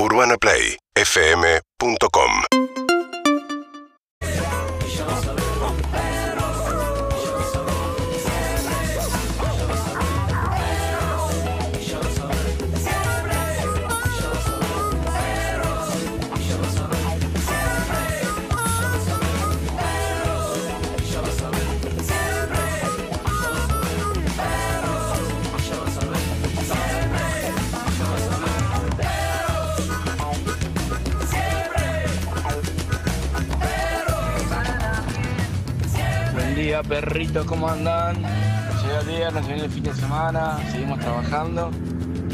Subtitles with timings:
[0.00, 2.57] UrbanaPlayFM.com
[36.82, 38.16] día, perritos, ¿cómo andan?
[38.16, 41.70] Llega el viernes, viene el fin de semana, seguimos trabajando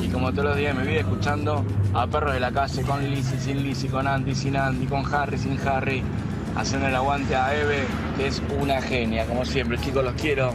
[0.02, 3.38] y como todos los días me voy escuchando a perros de la calle con Lizzy,
[3.38, 6.02] sin Lizzy, con Andy, sin Andy, con Harry, sin Harry,
[6.56, 7.84] haciendo el aguante a Eve,
[8.16, 10.52] que es una genia, como siempre, chicos, los quiero.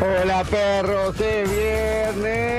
[0.00, 2.58] Hola perros, es viernes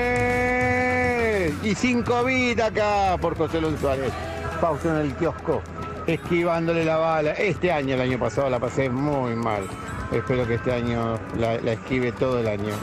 [1.64, 4.12] y sin COVID acá por José Luis Suárez.
[4.60, 5.62] Pausa en el kiosco,
[6.06, 7.32] esquivándole la bala.
[7.32, 9.64] Este año, el año pasado la pasé muy mal.
[10.12, 12.74] Espero que este año la, esquive todo el año.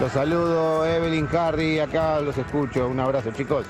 [0.00, 2.88] Los saludo, Evelyn, Harry, acá los escucho.
[2.88, 3.66] Un abrazo chicos.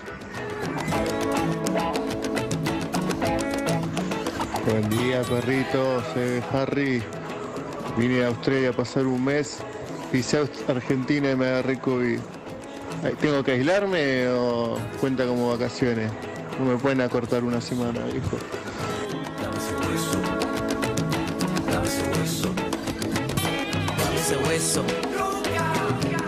[4.67, 6.05] Buen día, perritos.
[6.17, 7.03] Eh, Harry,
[7.99, 9.59] vine a Australia a pasar un mes.
[10.11, 12.19] Pisé Argentina y me agarré COVID.
[13.21, 16.11] ¿Tengo que aislarme o cuenta como vacaciones?
[16.61, 18.37] No me pueden acortar una semana, hijo.
[24.17, 24.85] ese hueso.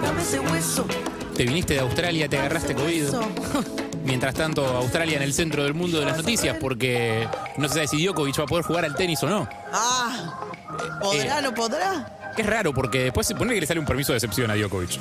[0.03, 0.87] Dame ese hueso.
[1.37, 3.05] Te viniste de Australia, te agarraste COVID.
[4.05, 7.87] Mientras tanto, Australia en el centro del mundo de las noticias, porque no se sabe
[7.89, 9.49] si Djokovic va a poder jugar al tenis o no.
[9.73, 10.41] Ah,
[11.01, 11.43] ¿podrá, Eh.
[11.43, 12.33] no podrá?
[12.37, 14.99] Es raro, porque después se pone que le sale un permiso de excepción a Djokovic.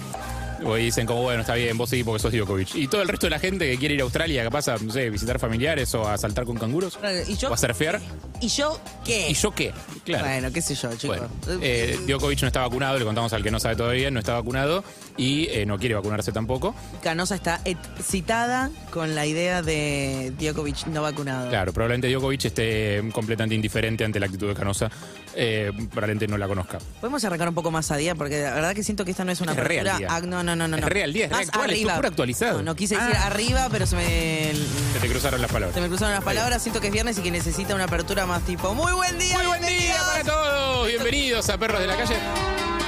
[0.64, 2.76] O dicen como, bueno, está bien, vos sí, porque sos Djokovic.
[2.76, 4.92] Y todo el resto de la gente que quiere ir a Australia, capaz a, no
[4.92, 7.00] sé, visitar familiares o a saltar con canguros.
[7.28, 7.50] ¿Y yo?
[7.50, 8.00] O a surfear.
[8.40, 9.30] ¿Y yo qué?
[9.30, 9.74] ¿Y yo qué?
[10.06, 10.26] Claro.
[10.26, 11.18] Bueno, qué sé yo, chicos.
[11.20, 14.34] Bueno, eh, Djokovic no está vacunado, le contamos al que no sabe todavía, no está
[14.34, 14.84] vacunado
[15.18, 16.74] y eh, no quiere vacunarse tampoco.
[17.04, 21.50] Canosa está excitada con la idea de Djokovic no vacunado.
[21.50, 24.90] Claro, probablemente Djokovic esté completamente indiferente ante la actitud de Canosa.
[25.34, 26.80] Eh, probablemente no la conozca.
[27.00, 29.32] Podemos arrancar un poco más a día porque la verdad que siento que esta no
[29.32, 30.14] es una Es real apertura.
[30.16, 30.76] Ah, no, no, no, no.
[30.78, 31.96] Es real día, es Más reactual, es arriba.
[31.96, 32.58] súper actualizado.
[32.58, 33.28] No, no quise decir Ah.
[33.28, 34.52] arriba, pero se me,
[34.94, 35.74] Se te cruzaron las palabras.
[35.76, 36.62] se me cruzaron las palabras.
[36.62, 38.74] Siento que es viernes y que necesita una apertura más tipo.
[38.74, 40.06] Muy buen día, Muy buen día bienvenidos".
[40.08, 40.88] para todos.
[40.88, 42.16] Bienvenidos a Perros de la Calle.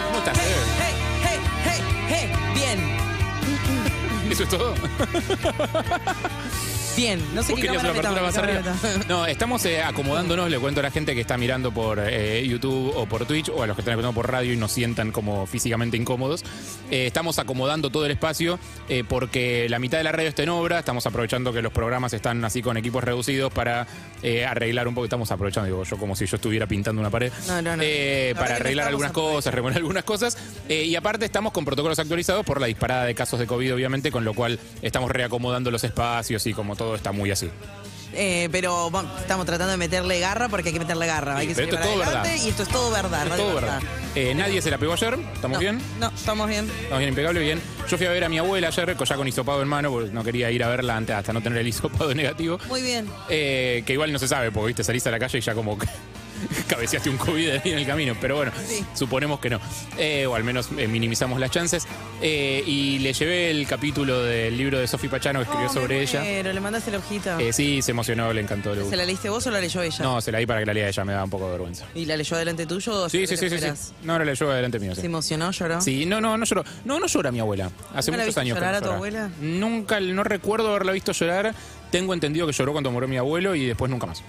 [0.07, 0.37] ¿Cómo estás?
[0.37, 2.31] Hey, hey, hey, hey, hey.
[2.53, 2.79] Bien,
[4.31, 4.73] ¿Eso es todo?
[6.95, 7.19] bien.
[7.33, 9.05] No sé ¿Vos qué querías una cámara apertura más arriba?
[9.07, 12.93] No, estamos eh, acomodándonos, le cuento a la gente que está mirando por eh, YouTube
[12.95, 15.45] o por Twitch o a los que están escuchando por radio y nos sientan como
[15.45, 16.43] físicamente incómodos.
[16.91, 18.59] Eh, estamos acomodando todo el espacio
[19.07, 22.43] porque la mitad de la radio está en obra, estamos aprovechando que los programas están
[22.45, 23.87] así con equipos reducidos para
[24.47, 27.61] arreglar un poco, estamos aprovechando, digo yo como si yo estuviera pintando una pared, No,
[27.61, 27.83] no, no.
[27.83, 30.37] Eh, La para arreglar algunas cosas, remover algunas cosas.
[30.69, 34.23] Y aparte estamos con protocolos actualizados por la disparada de casos de COVID, obviamente, con
[34.23, 37.49] lo cual estamos reacomodando los espacios y como todo está muy así.
[38.15, 41.37] Eh, pero bueno, estamos tratando de meterle garra porque hay que meterle garra.
[41.37, 42.45] hay que pero esto es todo adelante verdad.
[42.45, 43.27] Y esto es todo verdad.
[43.27, 43.81] Es todo verdad.
[44.15, 45.81] Eh, nadie se la pegó ayer, ¿estamos No, bien?
[45.99, 46.69] No, estamos bien.
[46.69, 47.61] Estamos bien, impecable, bien.
[47.89, 50.23] Yo fui a ver a mi abuela ayer, ya con hisopado en mano, porque no
[50.23, 52.59] quería ir a verla antes hasta no tener el hisopado negativo.
[52.67, 53.07] Muy bien.
[53.29, 55.75] Eh, que igual no se sabe, porque viste, saliste a la calle y ya como
[55.77, 55.87] que
[56.67, 58.83] cabeceaste un COVID ahí en el camino, pero bueno, Sí.
[58.93, 59.59] suponemos que no.
[59.97, 61.85] Eh, o al menos eh, minimizamos las chances.
[62.21, 65.81] Eh, y le llevé el capítulo del libro de Sofi Pachano que escribió Oh, me
[65.81, 66.19] sobre ella.
[66.21, 67.39] muero, le mandaste la hojita.
[67.41, 68.73] Eh, sí, se emocionó, le encantó.
[68.75, 70.03] Le ¿Se la leíste vos o la leyó ella?
[70.03, 71.85] No, se la di para que la lea ella, me da un poco de vergüenza.
[71.95, 73.57] ¿Y la leyó delante tuyo o Sí, sí, sí, sí?
[74.03, 74.95] No, la leyó adelante mío.
[74.95, 75.01] sí.
[75.01, 75.81] ¿Se emocionó, lloró?
[75.81, 76.63] Sí, no, no, no lloró.
[76.85, 77.69] No, no llora mi abuela.
[77.93, 78.95] Hace ¿Nunca la muchos viste años que llorar no a tu llora.
[78.95, 79.29] abuela?
[79.41, 81.53] Nunca, no recuerdo haberla visto llorar.
[81.91, 84.23] Tengo entendido que lloró cuando murió mi abuelo y después nunca más.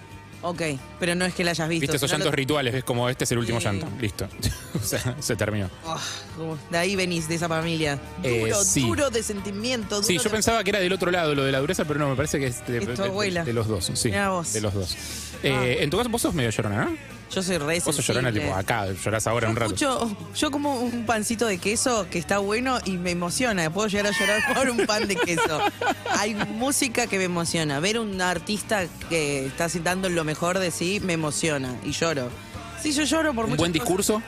[0.46, 0.60] Ok,
[1.00, 1.80] pero no es que la hayas visto.
[1.80, 3.64] Viste esos llantos lo- rituales, es como este es el último Sí.
[3.64, 3.88] llanto.
[4.00, 4.28] Listo.
[4.74, 5.70] o sea, se terminó.
[5.86, 5.98] Ah,
[6.36, 7.98] como- de ahí venís, de esa familia.
[8.22, 8.82] Eh, Duro, sí.
[8.82, 10.02] duro de sentimiento.
[10.02, 11.98] Sí, duro yo de- pensaba que era del otro lado lo de la dureza, pero
[11.98, 13.90] no, me parece que es de, de- de- los dos.
[13.94, 14.52] Sí, vos.
[14.52, 14.96] de los dos.
[15.42, 16.96] Eh, En tu caso, vos sos medio llorona, ¿no?
[17.34, 19.74] Yo soy re Vos sos llorona tipo acá, llorás ahora Yo un rato.
[19.74, 23.68] escucho- yo como un pancito de queso que está bueno y me emociona.
[23.70, 25.60] Puedo llegar a llorar por un pan de queso.
[26.18, 27.80] Hay música que me emociona.
[27.80, 32.30] Ver un artista que está dando lo mejor de sí me emociona y lloro.
[32.80, 33.84] Sí, yo lloro por Un muchas buen cosas.
[33.84, 34.22] discurso.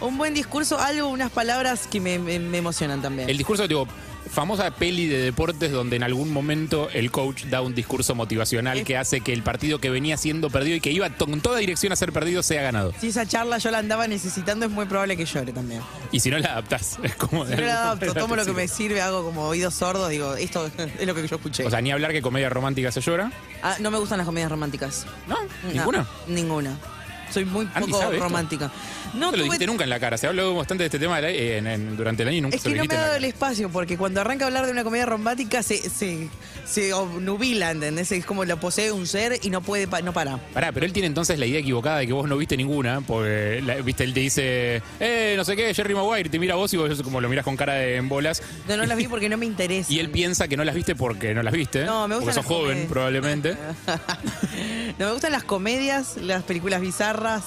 [0.00, 3.30] Un buen discurso, algo, unas palabras que me, me- me emocionan también.
[3.30, 3.86] El discurso, digo,
[4.30, 8.96] famosa peli de deportes donde en algún momento el coach da un discurso motivacional que
[8.96, 11.96] hace que el partido que venía siendo perdido y que iba con toda dirección a
[11.96, 12.92] ser perdido sea ganado.
[13.00, 15.82] Si esa charla yo la andaba necesitando, es muy probable que llore también.
[16.10, 17.46] Y si no la adaptás, es como...
[17.46, 19.00] Si no la adapto, tomo lo que me sirve.
[19.00, 20.66] hago como oídos sordos, digo, esto
[20.98, 21.66] es lo que yo escuché.
[21.66, 23.32] O sea, ni hablar que comedia romántica se llora.
[23.62, 25.06] Ah, no me gustan las comedias románticas.
[25.28, 25.36] ¿No?
[25.72, 26.78] No, ¿Ninguna?
[27.32, 28.24] Soy muy Andy poco sabe esto.
[28.28, 28.70] romántica.
[29.14, 30.16] No, No te lo tuve- dijiste nunca en la cara.
[30.18, 32.62] Se habló bastante de este tema eh, en- en- durante el año y nunca Es
[32.62, 33.28] se que lo no me dijiste ha en la dado el cara.
[33.48, 36.28] espacio, porque cuando arranca a hablar de una comedia romántica se, se,
[36.64, 38.12] se obnubila, ¿entendés?
[38.12, 40.38] Es como lo posee un ser y no puede, pa- no para.
[40.38, 43.60] Pará, pero él tiene entonces la idea equivocada de que vos no viste ninguna, porque,
[43.64, 46.72] la- viste, él te dice, eh, no sé qué, Jerry Maguire, te mira a vos
[46.72, 48.42] y vos como lo miras con cara de en bolas.
[48.68, 49.92] No, no las vi porque no me interesa.
[49.92, 51.84] Y él piensa que no las viste porque no las viste.
[51.84, 52.88] No, me Porque gustan sos las joven, comedias.
[52.92, 53.56] probablemente.
[54.98, 57.44] no, me gustan las comedias, las películas bizarras.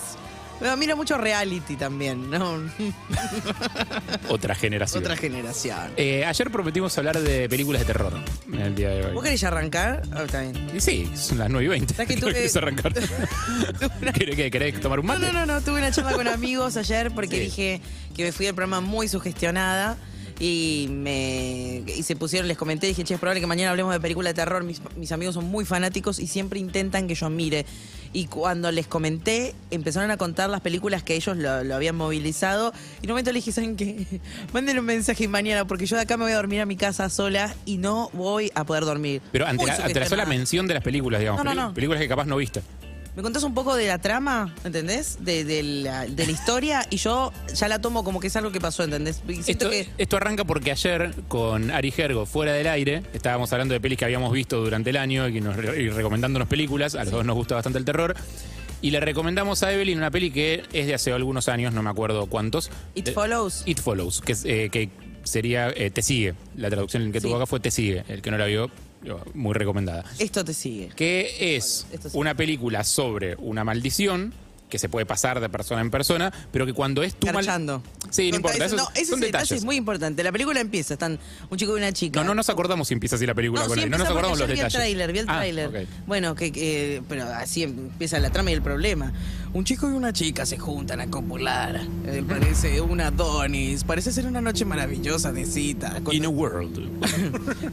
[0.60, 2.60] Pero miro mucho reality también, ¿no?
[4.30, 5.04] Otra generación.
[5.04, 5.92] Otra generación.
[5.98, 8.14] Eh, ayer prometimos hablar de películas de terror
[8.52, 9.14] en el día de hoy.
[9.14, 10.04] ¿Vos querés arrancar?
[10.14, 10.70] Ah, está bien.
[10.74, 11.94] Y sí, son las 9 y 20.
[11.94, 12.94] ¿Sabes que tuve- ¿Querés arrancar?
[14.14, 15.26] ¿Querés, qué, ¿Querés tomar un No, mate?
[15.32, 17.42] no, no, no, tuve una charla con amigos ayer porque Sí.
[17.42, 17.82] dije
[18.16, 19.98] que me fui del programa muy sugestionada
[20.40, 24.00] y me y se pusieron, les comenté, dije, che, es probable que mañana hablemos de
[24.00, 24.64] película de terror.
[24.64, 27.66] Mis, mis amigos son muy fanáticos y siempre intentan que yo mire.
[28.16, 32.72] Y cuando les comenté, empezaron a contar las películas que ellos lo, lo habían movilizado.
[33.02, 34.08] Y en un momento le dije, ¿saben qué?
[34.54, 37.10] Manden un mensaje mañana porque yo de acá me voy a dormir a mi casa
[37.10, 39.22] sola y no voy a poder dormir.
[39.34, 41.44] Pero ante la, ante la sola mención de las películas, digamos.
[41.44, 41.74] No, no, peli- no.
[41.74, 42.62] Películas que capaz no viste.
[43.16, 45.20] Me contás un poco de la trama, ¿entendés?
[45.22, 48.52] De, de la, de la historia y yo ya la tomo como que es algo
[48.52, 49.22] que pasó, ¿entendés?
[49.48, 53.80] Esto, que esto arranca porque ayer con Ari Gergo, fuera del aire, estábamos hablando de
[53.80, 56.96] pelis que habíamos visto durante el año y, nos, y recomendándonos películas.
[56.96, 58.16] A los dos nos gusta bastante el terror.
[58.82, 61.90] Y le recomendamos a Evelyn una peli que es de hace algunos años, no me
[61.90, 62.70] acuerdo cuántos.
[62.96, 63.64] It Eh, Follows.
[63.66, 64.90] It Follows, que, eh, que
[65.24, 66.34] sería eh, Te Sigue.
[66.58, 67.28] La traducción que Sí.
[67.28, 68.04] tuvo acá fue Te Sigue.
[68.10, 68.70] El que no la vio,
[69.34, 70.04] muy recomendada.
[70.20, 70.90] Esto te sigue.
[70.96, 74.34] Que es Esto una película sobre una maldición
[74.70, 77.36] que se puede pasar de persona en persona, pero que cuando es tu mal...
[77.36, 77.84] Garchando.
[78.10, 78.66] Sí, no importa.
[78.66, 79.52] eso- no, ese son detalle detalles.
[79.60, 80.24] es muy importante.
[80.24, 81.20] La película empieza, están
[81.50, 82.20] un chico y una chica.
[82.20, 83.92] No, no nos acordamos si empieza así la película No, con sí él.
[83.92, 84.74] No nos acordamos los detalles.
[84.74, 85.88] Vi el tráiler, vi el Ah, tráiler.
[86.08, 89.14] Bueno, que, que- pero así empieza la trama y el problema.
[89.56, 91.80] Un chico y una chica se juntan a copular.
[92.06, 93.86] Eh, parece una Donis.
[93.86, 95.92] Parece ser una noche maravillosa de cita.
[96.04, 96.90] Cuando- In a world.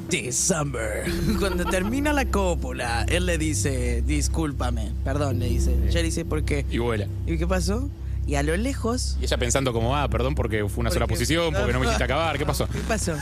[0.08, 1.04] December.
[1.40, 5.76] Cuando termina la cópula, él le dice, discúlpame, perdón, le dice.
[5.88, 6.64] Ella dice, ¿por qué?
[6.70, 7.08] Y vuela.
[7.26, 7.90] ¿Y qué pasó?
[8.28, 9.16] Y a lo lejos...
[9.20, 12.04] Y ella pensando como, ah, perdón porque fue una sola posición, porque no me hiciste
[12.04, 12.38] acabar.
[12.38, 12.68] ¿Qué pasó?
[12.68, 13.16] ¿Qué pasó?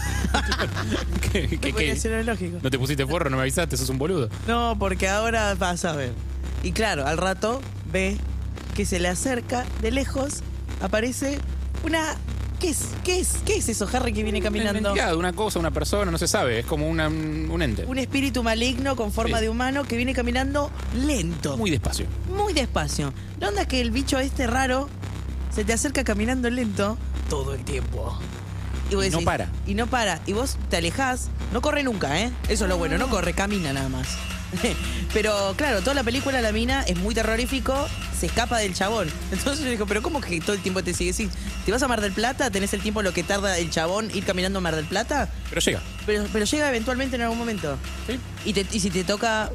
[1.33, 2.59] ¿Qué, qué- ser lógico.
[2.63, 3.31] ¿No te pusiste forro?
[3.31, 3.79] ¿No me avisaste?
[3.79, 4.29] ¿Sos un boludo?
[4.47, 6.13] No, porque ahora vas a ver.
[6.63, 8.19] Y claro, al rato ve
[8.75, 10.41] que se le acerca de lejos,
[10.81, 11.39] aparece
[11.85, 12.17] una...
[12.59, 12.89] ¿Qué es?
[13.05, 13.37] ¿Qué es?
[13.47, 14.91] ¿Qué es eso, Harry, que viene caminando?
[14.91, 16.59] Mentira, una cosa, una persona, no se sabe.
[16.59, 17.87] Es como una- un ente.
[17.87, 19.45] Un espíritu maligno con forma Sí.
[19.45, 21.57] de humano que viene caminando lento.
[21.57, 22.05] Muy despacio.
[22.37, 23.15] muy despacio.
[23.39, 24.91] La onda es que el bicho este raro
[25.55, 26.99] se te acerca caminando lento
[27.31, 28.19] todo el tiempo.
[28.93, 29.49] vos Y no para.
[29.67, 30.21] Y no para.
[30.27, 31.29] Y vos te alejás.
[31.55, 32.31] No corre nunca, ¿eh?
[32.51, 32.99] Eso es lo bueno.
[32.99, 34.09] No corre, camina nada más.
[35.13, 37.89] Pero claro, toda la película, la mina, es muy terrorífico.
[38.19, 39.09] Se escapa del chabón.
[39.33, 41.13] Entonces yo digo, pero ¿cómo que todo el tiempo te sigue?
[41.13, 41.29] Sí,
[41.65, 42.51] ¿Te vas a Mar del Plata?
[42.51, 45.29] ¿Tenés el tiempo lo que tarda el chabón ir caminando a Mar del Plata?
[45.49, 45.81] Pero llega.
[46.07, 47.77] Pero, pero llega eventualmente en algún momento.
[48.07, 48.19] Sí.
[48.45, 49.51] Y, te- y si te toca...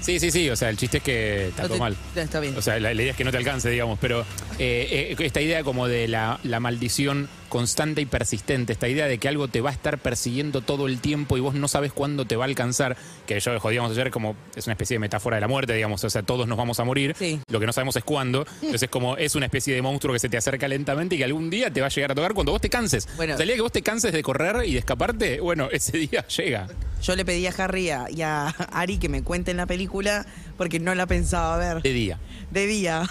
[0.00, 0.50] Sí, sí, sí.
[0.50, 1.96] O sea, el chiste es que está no todo te- mal.
[2.16, 2.56] Está bien.
[2.56, 4.22] O sea, la, la idea es que no te alcance, digamos, pero
[4.58, 9.18] eh, eh, esta idea como de la, la maldición constante y persistente, esta idea de
[9.18, 12.24] que algo te va a estar persiguiendo todo el tiempo y vos no sabes cuándo
[12.24, 15.42] te va a alcanzar, que yo jodíamos ayer como es una especie de metáfora de
[15.42, 17.40] la muerte, digamos, o sea, todos nos vamos a morir, Sí.
[17.50, 20.18] lo que no sabemos es cuándo, entonces es como es una especie de monstruo que
[20.18, 22.52] se te acerca lentamente y que algún día te va a llegar a tocar cuando
[22.52, 23.06] vos te canses.
[23.18, 23.34] Bueno.
[23.34, 25.98] o sea, el día que vos te canses de correr y de escaparte, bueno, ese
[25.98, 26.68] día llega.
[27.02, 30.24] Yo le pedí a Harry a- y a Ari que me cuenten la película
[30.56, 31.82] porque no la pensaba ver.
[31.82, 32.18] De día.
[32.50, 33.06] De día.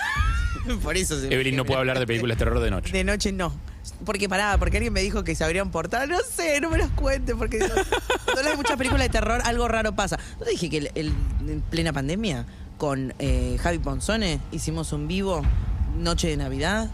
[0.81, 2.91] Por eso se Evelyn no puede hablar de películas de terror de noche.
[2.91, 3.53] De noche no.
[4.05, 6.09] Porque pará, porque alguien me dijo que se abrían portal.
[6.09, 9.95] No sé, no me las cuente, porque cuando hay muchas películas de terror, algo raro
[9.95, 10.17] pasa.
[10.39, 11.13] ¿No te dije que el- el-
[11.47, 12.45] en plena pandemia,
[12.77, 15.41] con eh, Javi Ponzone, hicimos un vivo
[15.97, 16.89] Noche de Navidad?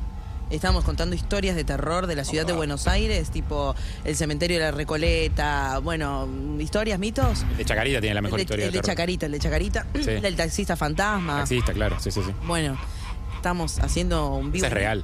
[0.49, 3.75] Estábamos contando historias de terror de la ciudad de Buenos Aires, tipo
[4.05, 6.25] el cementerio de la Recoleta, bueno,
[6.59, 7.45] historias, mitos.
[7.57, 8.83] De Chacarita tiene la mejor el de, historia el de de.
[8.87, 10.09] Chacarita, el de Chacarita, Sí.
[10.09, 11.39] el del taxista fantasma.
[11.39, 12.31] Taxista, claro, sí, sí, sí.
[12.45, 12.77] Bueno,
[13.35, 14.65] estamos haciendo un vivo.
[14.65, 15.03] Ese es real.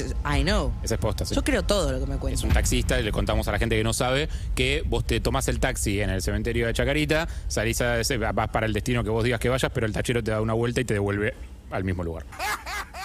[0.00, 0.72] I know.
[0.82, 1.34] Esa es posta, sí.
[1.34, 2.48] Yo creo todo lo que me Es cuentan.
[2.48, 5.48] un taxista, y le contamos a la gente que no sabe que vos te tomás
[5.48, 9.10] el taxi en el cementerio de Chacarita, salís a ese, vas para el destino que
[9.10, 11.34] vos digas que vayas, pero el tachero te da una vuelta y te devuelve
[11.70, 12.24] al mismo lugar.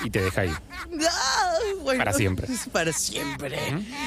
[0.03, 0.51] y te deja ahí.
[1.11, 1.53] Ah,
[1.83, 2.47] bueno, Para siempre.
[2.71, 3.57] Para siempre.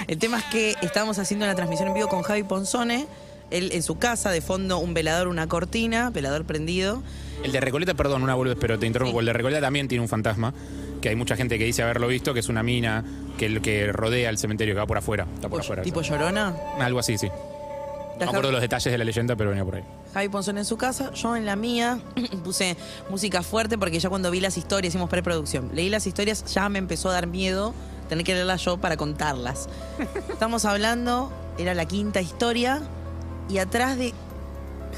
[0.08, 3.06] El tema es que estábamos haciendo una transmisión en vivo con Javi Ponzone.
[3.50, 7.02] Él en su casa, de fondo un velador, una cortina, velador prendido.
[7.44, 9.20] El de Recoleta, perdón, una boludez, pero te interrumpo.
[9.20, 10.54] El de Recoleta también tiene un fantasma,
[11.02, 13.04] que hay mucha gente que dice haberlo visto, que es una mina
[13.36, 15.26] que, que rodea el cementerio, que va por afuera.
[15.34, 15.82] Está por afuera.
[15.82, 16.54] tipo llorona.
[16.78, 17.28] Algo así, sí.
[17.28, 19.84] No me acuerdo los detalles de la leyenda, pero venía por ahí.
[20.14, 21.98] Javi Ponzón en su casa, yo en la mía
[22.44, 22.76] puse
[23.10, 26.78] música fuerte porque ya cuando vi las historias, hicimos preproducción, leí las historias, ya me
[26.78, 27.74] empezó a dar miedo
[28.08, 29.68] tener que leerlas yo para contarlas.
[30.30, 32.80] Estamos hablando, era la quinta historia,
[33.48, 34.12] y atrás de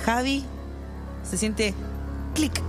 [0.05, 0.45] Javi
[1.23, 1.73] se siente
[2.35, 2.61] clic,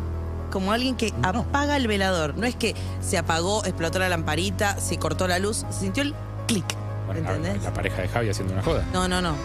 [0.52, 2.38] como alguien que apaga el velador.
[2.38, 6.14] No es que se apagó, explotó la lamparita, se cortó la luz, se sintió el
[6.48, 6.66] clic.
[7.06, 7.64] Bueno, ¿Entendés?
[7.64, 8.86] la pareja de Javi haciendo una joda.
[8.94, 9.36] No, no, no.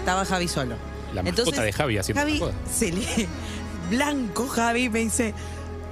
[0.00, 0.76] Estaba Javi solo.
[1.14, 2.54] La mascota de Javi haciendo Javi una joda.
[2.72, 3.28] se le...
[3.90, 5.34] Blanco Javi me dice,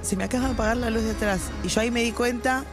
[0.01, 1.41] se me acaba de apagar la luz de atrás.
[1.63, 2.65] Y yo ahí me di cuenta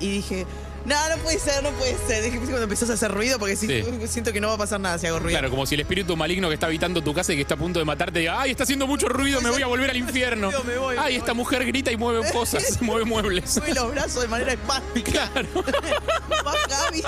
[0.00, 0.46] y dije,
[0.86, 2.22] no, no puede ser, no puede ser.
[2.22, 3.84] Dije, cuando empezó a hacer ruido porque si- Sí.
[4.08, 5.38] siento que no va a pasar nada si hago ruido.
[5.38, 7.58] Claro, como si el espíritu maligno que está habitando tu casa y que está a
[7.58, 10.50] punto de matarte diga, ay, está haciendo mucho ruido, me voy a volver al infierno.
[10.66, 11.16] Me voy, me Ay, voy.
[11.16, 13.56] esta mujer grita y mueve cosas, mueve muebles.
[13.58, 15.28] Mueve los brazos de manera espástica.
[15.32, 15.48] Claro,
[16.46, 17.02] Va Javi,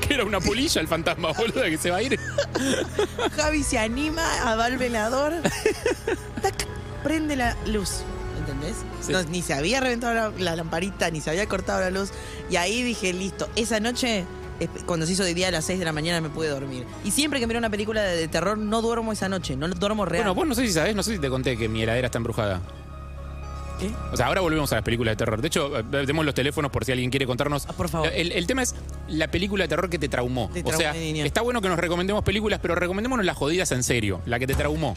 [0.00, 2.18] que era una polilla el fantasma, boludo, que se va a ir.
[3.36, 5.34] Javi se anima a dar el velador.
[6.42, 6.66] Tac,
[7.02, 8.02] prende la luz.
[8.64, 8.84] ¿Entendés?
[9.00, 9.12] Sí.
[9.12, 12.10] No, ni se había reventado la, la lamparita, ni se había cortado la luz.
[12.50, 14.24] Y ahí dije, listo, esa noche,
[14.60, 16.84] eh, cuando se hizo de día a las 6 de la mañana, me pude dormir.
[17.04, 20.04] Y siempre que miro una película de, de terror, no duermo esa noche, no duermo
[20.04, 20.24] real.
[20.24, 22.18] Bueno, vos no sé si sabés, no sé si te conté que mi heladera está
[22.18, 22.60] embrujada.
[23.78, 23.90] ¿Qué?
[24.12, 25.40] O sea, ahora volvemos a las películas de terror.
[25.40, 27.66] De hecho, eh, demos los teléfonos por si alguien quiere contarnos.
[27.68, 28.08] Ah, por favor.
[28.14, 28.74] El, el tema es
[29.08, 30.50] la película de terror que te traumó.
[30.52, 31.24] Te o sea, niña.
[31.24, 34.20] está bueno que nos recomendemos películas, pero recomendémonos las jodidas en serio.
[34.26, 34.94] La que te traumó.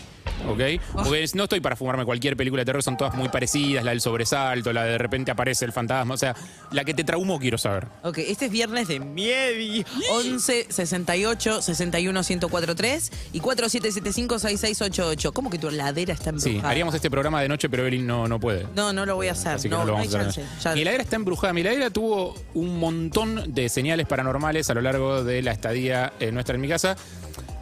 [0.48, 0.60] ¿Ok?
[0.94, 3.84] Porque no estoy para fumarme cualquier película de terror, son todas muy parecidas.
[3.84, 6.14] La del sobresalto, la de de repente aparece el fantasma.
[6.14, 6.36] O sea,
[6.72, 7.88] la que te traumó quiero saber.
[8.04, 9.86] Ok, este es viernes de Miedi.
[10.12, 15.32] 11 68 61 1043 y 4775 6688.
[15.34, 16.70] ¿Cómo que tu heladera está Sí, embrujada?
[16.72, 18.67] haríamos este programa de noche, pero Evelyn no, no puede.
[18.76, 19.54] No, no lo voy a hacer.
[19.54, 20.44] Así que no, no, lo no vamos hay a hacer.
[20.46, 20.62] chance.
[20.64, 21.54] Ya- Mi heladera está embrujada.
[21.54, 26.32] Mi heladera tuvo un montón de señales paranormales a lo largo de la estadía eh,
[26.32, 26.96] nuestra en mi casa.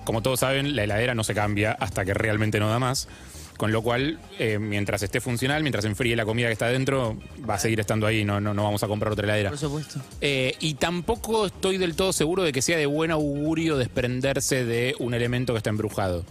[0.03, 3.07] Como todos saben, la heladera no se cambia hasta que realmente no da más.
[3.57, 7.17] Con lo cual, eh, mientras esté funcional, mientras enfríe la comida que está dentro,
[7.50, 8.25] va a seguir estando ahí.
[8.25, 9.50] No, no, no vamos a comprar otra heladera.
[9.51, 10.01] Por supuesto.
[10.19, 14.93] Eh, y tampoco estoy del todo seguro de que sea de buen augurio desprenderse de
[15.00, 16.25] un elemento que está embrujado.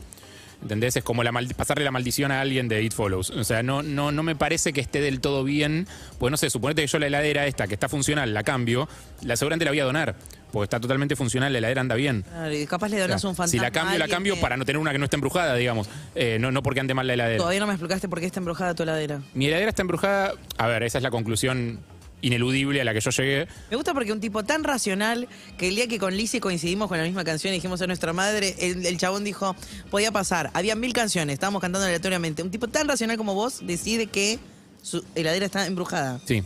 [0.64, 0.97] ¿Entendés?
[0.97, 3.30] Es como la maldi- pasarle la maldición a alguien de It Follows.
[3.30, 5.87] O sea, no, no, no me parece que esté del todo bien.
[6.18, 8.88] Pues no sé, suponete que yo la heladera esta, que está funcional, la cambio,
[9.23, 10.16] la seguramente la voy a donar.
[10.50, 12.23] Porque está totalmente funcional, la heladera anda bien.
[12.23, 13.50] Claro, y capaz le O sea, donas un fantasma.
[13.50, 15.88] si la cambio, la cambio que- para no tener una que no esté embrujada, digamos.
[16.14, 17.38] Eh, no, no porque ande mal la heladera.
[17.38, 19.21] Todavía no me explicaste por qué está embrujada tu heladera.
[19.35, 20.33] Mi heladera está embrujada.
[20.56, 21.80] A ver, esa es la conclusión
[22.26, 23.47] ineludible a la que yo llegué.
[23.71, 25.28] Me gusta porque un tipo tan racional
[25.59, 28.12] que el día que con Lizzie coincidimos con la misma canción y dijimos a nuestra
[28.12, 29.54] madre, el, el chabón dijo,
[29.90, 30.50] podía pasar.
[30.54, 32.43] Había mil canciones, estábamos cantando aleatoriamente.
[32.43, 34.38] Un tipo tan racional como vos decide que
[34.83, 36.21] su heladera está embrujada.
[36.26, 36.43] Sí.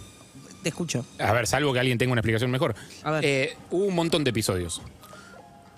[0.63, 1.07] Te escucho.
[1.19, 2.75] A ver, salvo que alguien tenga una explicación mejor.
[3.05, 3.25] A ver.
[3.25, 4.83] Eh, hubo un montón de episodios.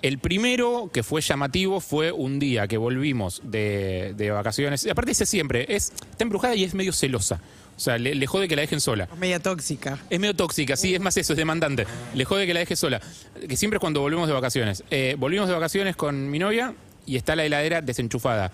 [0.03, 4.85] El primero que fue llamativo fue un día que volvimos de, de vacaciones.
[4.85, 7.41] Y aparte dice siempre, es, está embrujada y es medio celosa.
[7.77, 9.09] O sea, le, le jode que la dejen sola.
[9.19, 9.99] Media tóxica.
[10.11, 11.87] Es medio tóxica, sí, es más eso, es demandante.
[12.15, 13.01] Le jode que la deje sola.
[13.49, 14.85] Que siempre es cuando volvemos de vacaciones.
[14.91, 16.75] Eh, volvimos de vacaciones con mi novia
[17.07, 18.53] y está la heladera desenchufada.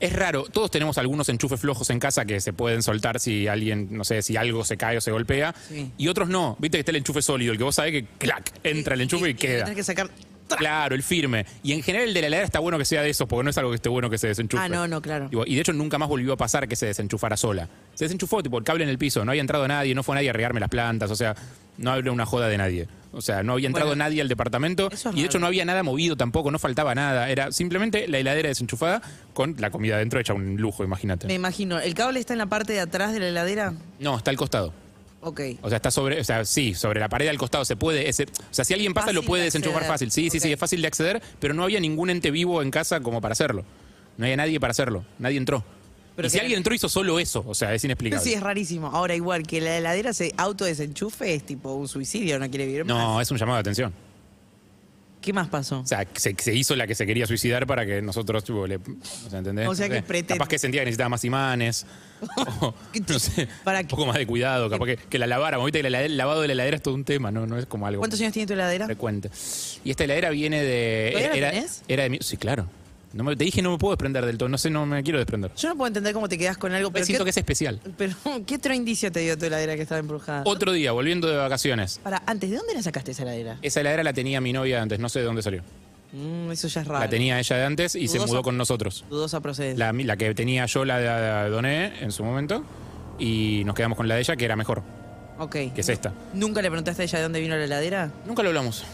[0.00, 3.88] Es raro, todos tenemos algunos enchufes flojos en casa que se pueden soltar si alguien,
[3.90, 5.54] no sé, si algo se cae o se golpea.
[5.68, 5.92] Sí.
[5.98, 6.56] Y otros no.
[6.58, 9.28] Viste que está el enchufe sólido, el que vos sabés que clac, entra el enchufe
[9.28, 9.64] y, queda.
[9.64, 10.10] Tenés que sacar.
[10.56, 11.46] Claro, el firme.
[11.62, 13.50] Y en general el de la heladera está bueno que sea de esos, porque no
[13.50, 14.62] es algo que esté bueno que se desenchufe.
[14.62, 15.28] Ah, no, no, claro.
[15.46, 17.68] Y de hecho nunca más volvió a pasar que se desenchufara sola.
[17.94, 20.30] Se desenchufó, tipo, el cable en el piso, no había entrado nadie, no fue nadie
[20.30, 21.34] a regarme las plantas, o sea,
[21.78, 22.88] no había una joda de nadie.
[23.12, 25.40] O sea, no había entrado Bueno, nadie al departamento eso es y de hecho raro.
[25.40, 27.28] no había nada movido tampoco, no faltaba nada.
[27.28, 29.02] Era simplemente la heladera desenchufada
[29.34, 31.26] con la comida dentro hecha un lujo, imagínate.
[31.26, 31.80] Me imagino.
[31.80, 33.74] ¿El cable está en la parte de atrás de la heladera?
[33.98, 34.72] No, está al costado.
[35.22, 35.40] Ok.
[35.62, 38.24] O sea, está sobre, o sea, sí, sobre la pared al costado se puede, ese,
[38.24, 39.92] o sea, si alguien pasa Fácil lo puede de desenchufar acceder.
[39.92, 40.10] fácil.
[40.10, 43.00] Sí, sí, sí, es fácil de acceder, pero no había ningún ente vivo en casa
[43.00, 43.64] como para hacerlo.
[44.16, 45.62] No había nadie para hacerlo, nadie entró.
[46.16, 48.24] Pero y si alguien entró hizo solo eso, o sea, es inexplicable.
[48.24, 48.88] Sí, es rarísimo.
[48.88, 52.96] Ahora, igual que la heladera se autodesenchufe es tipo un suicidio, no quiere vivir más.
[52.96, 53.92] No, es un llamado de atención.
[55.20, 55.80] ¿Qué más pasó?
[55.80, 58.76] O sea, se, se hizo la que se quería suicidar para que nosotros, tipo, le,
[58.76, 59.68] o sea, ¿entendés?
[59.68, 61.84] O sea, que pretende- Capaz que sentía que necesitaba más imanes.
[62.60, 62.74] o,
[63.08, 64.70] no sé, ¿Para un poco más de cuidado.
[64.70, 65.66] Capaz que, que la laváramos.
[65.66, 67.46] Viste que la- el lavado de la heladera es todo un tema, ¿no?
[67.46, 68.86] No es como algo ¿Cuántos años tiene tu heladera?
[68.86, 69.30] frecuente.
[69.84, 71.10] Y esta heladera viene de...
[71.12, 71.82] ¿Todavía la era, tenés?
[71.88, 72.66] era de mi- Sí, claro.
[73.12, 75.18] No me, te dije no me puedo desprender del todo, no sé, no me quiero
[75.18, 75.50] desprender.
[75.56, 77.80] Yo no puedo entender cómo te quedas con algo, pero, siento ¿qué, que es especial.
[77.98, 78.14] pero
[78.46, 80.42] ¿qué otro indicio te dio tu heladera que estaba embrujada?
[80.46, 81.98] Otro día, volviendo de vacaciones.
[82.02, 83.58] Para, antes, ¿de dónde la sacaste esa heladera?
[83.62, 85.62] Esa heladera la tenía mi novia antes, no sé de dónde salió.
[86.12, 87.00] Mm, eso ya es raro.
[87.04, 89.04] La tenía ella de antes y se mudó con nosotros.
[89.10, 89.92] Dudosa procedencia.
[89.92, 92.64] La, la que tenía yo la, la doné en su momento
[93.18, 94.82] y nos quedamos con la de ella que era mejor,
[95.38, 95.52] Ok.
[95.52, 96.12] que es esta.
[96.34, 98.10] ¿Nunca le preguntaste a ella de dónde vino la heladera?
[98.26, 98.84] Nunca lo hablamos.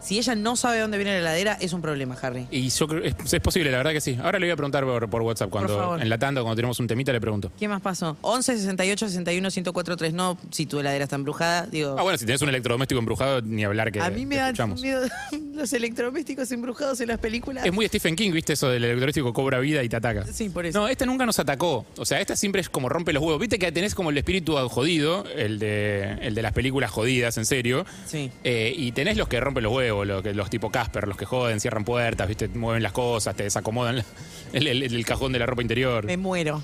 [0.00, 2.46] Si ella no sabe de dónde viene la heladera, es un problema, Harry.
[2.50, 4.18] Y yo creo, es, es posible, la verdad que sí.
[4.22, 6.00] Ahora le voy a preguntar por, por WhatsApp cuando favor.
[6.00, 7.50] en la tanda, cuando tenemos un temita, le pregunto.
[7.58, 8.16] ¿Qué más pasó?
[8.22, 10.12] 11 68 61 1043.
[10.12, 11.96] No, si tu heladera está embrujada, digo.
[11.98, 15.06] Ah, bueno, si tenés un electrodoméstico embrujado, ni hablar que a mí me dan miedo
[15.54, 17.66] los electrodomésticos embrujados en las películas.
[17.66, 18.52] Es muy Stephen King, ¿viste?
[18.52, 20.24] Eso del electrodoméstico cobra vida y te ataca.
[20.26, 20.78] Sí, por eso.
[20.78, 21.84] No, esta nunca nos atacó.
[21.96, 23.40] O sea, esta siempre es como rompe los huevos.
[23.40, 27.46] Viste que tenés como el espíritu jodido, el de, el de las películas jodidas, en
[27.46, 27.84] serio.
[28.06, 28.30] Sí.
[28.44, 31.24] Eh, y tenés los que rompen los huevos, los, que- los tipo Casper, los que
[31.24, 32.48] joden, cierran puertas, ¿viste?
[32.48, 34.02] mueven las cosas, te desacomodan
[34.52, 36.04] el, el- el cajón de la ropa interior.
[36.04, 36.62] Me muero.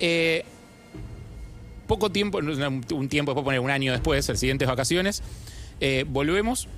[0.00, 0.44] Eh,
[1.86, 5.22] poco tiempo, un tiempo, después poner un año después, las siguientes vacaciones,
[5.80, 6.68] eh, volvemos,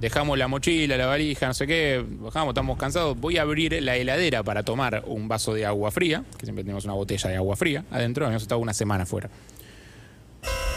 [0.00, 3.96] dejamos la mochila, la valija, no sé qué, bajamos, estamos cansados, voy a abrir la
[3.96, 7.56] heladera para tomar un vaso de agua fría, que siempre tenemos una botella de agua
[7.56, 9.28] fría adentro, habíamos estado una semana afuera.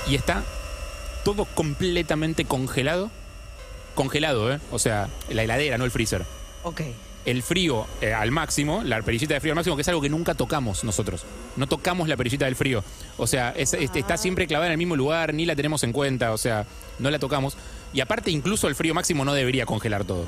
[0.09, 0.43] Y está
[1.25, 3.11] todo completamente congelado,
[3.97, 4.59] congelado, ¿eh?
[4.71, 6.23] O sea, la heladera, no el freezer
[6.63, 6.81] Ok.
[7.25, 10.07] el frío eh, al máximo, la perillita de frío al máximo, que es algo que
[10.09, 11.25] nunca tocamos nosotros.
[11.57, 12.83] No tocamos la perillita del frío.
[13.17, 15.91] O sea, es- es- está siempre clavada en el mismo lugar, ni la tenemos en
[15.91, 16.65] cuenta, o sea,
[16.99, 17.57] no la tocamos.
[17.93, 20.25] Y aparte, incluso el frío máximo no debería congelar todo.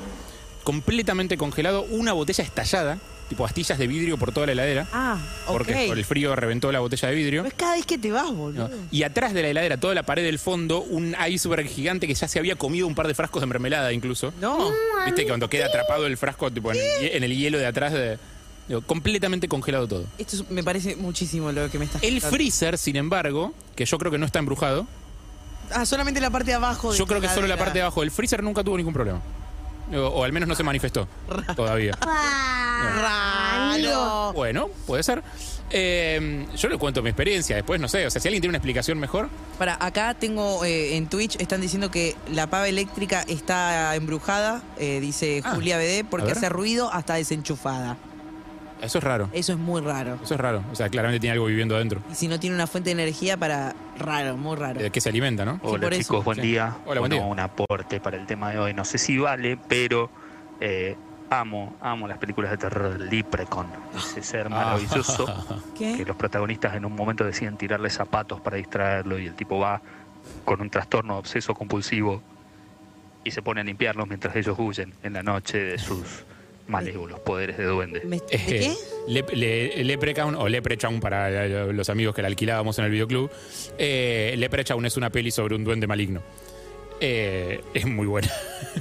[0.74, 2.96] Completamente congelado, una botella estallada,
[3.28, 5.52] tipo astillas de vidrio por toda la heladera, Ah, ok.
[5.52, 7.44] porque por el frío reventó la botella de vidrio.
[7.44, 8.68] Es cada vez que te vas, boludo.
[8.68, 8.76] ¿no?
[8.92, 12.28] Y atrás de la heladera, toda la pared del fondo, un iceberg gigante que ya
[12.28, 14.32] se había comido un par de frascos de mermelada incluso.
[14.40, 14.70] No.
[15.06, 17.92] Viste que cuando queda atrapado el frasco tipo, en, el, en el hielo de atrás,
[17.92, 18.16] de,
[18.86, 20.04] completamente congelado todo.
[20.18, 22.36] Esto es- me parece muchísimo lo que me estás El contando.
[22.36, 24.86] freezer, sin embargo, que yo creo que no está embrujado,
[25.72, 26.92] Ah, solamente la parte de abajo.
[26.92, 29.20] de yo creo que solo la parte de abajo del freezer nunca tuvo ningún problema.
[29.92, 31.06] O, o al menos no se manifestó
[31.56, 31.96] todavía.
[32.80, 34.32] Raro.
[34.34, 35.22] Bueno, puede ser.
[35.72, 38.06] Eh, yo le cuento mi experiencia después, no sé.
[38.06, 39.28] O sea, si alguien tiene una explicación mejor,
[39.58, 44.98] Para, acá tengo eh, en Twitch, están diciendo que la pava eléctrica está embrujada, eh,
[45.00, 46.36] dice Ah, Julia BD, a porque ver.
[46.38, 47.96] hace ruido hasta desenchufada.
[48.82, 49.28] Eso es raro.
[49.32, 50.18] Eso es muy raro.
[50.22, 50.62] Eso es raro.
[50.72, 52.00] O sea, claramente tiene algo viviendo adentro.
[52.10, 53.74] Y si no tiene una fuente de energía para...
[53.98, 54.80] Raro, muy raro.
[54.80, 55.60] De que se alimenta, ¿no?
[55.62, 55.98] Hola eso.
[55.98, 56.42] chicos, buen Sí.
[56.42, 56.76] día.
[56.86, 57.24] Hola, buen Bueno, día.
[57.24, 58.74] Un aporte para el tema de hoy.
[58.74, 60.10] No sé si vale, pero
[60.60, 60.96] eh,
[61.30, 63.66] amo, amo las películas de terror del Leprechaun.
[63.96, 65.26] Ese ser maravilloso
[65.78, 69.80] que los protagonistas en un momento deciden tirarle zapatos para distraerlo y el tipo va
[70.44, 72.22] con un trastorno obseso compulsivo
[73.24, 76.24] y se pone a limpiarlos mientras ellos huyen en la noche de sus
[76.70, 78.00] malévolos poderes de duende.
[78.00, 78.74] ¿De qué?
[79.08, 83.30] Le- Leprechaun, o Leprechaun para eh, los amigos que la alquilábamos en el videoclub.
[83.78, 86.22] Eh, Leprechaun es una peli sobre un duende maligno.
[87.02, 88.30] Eh, es muy buena.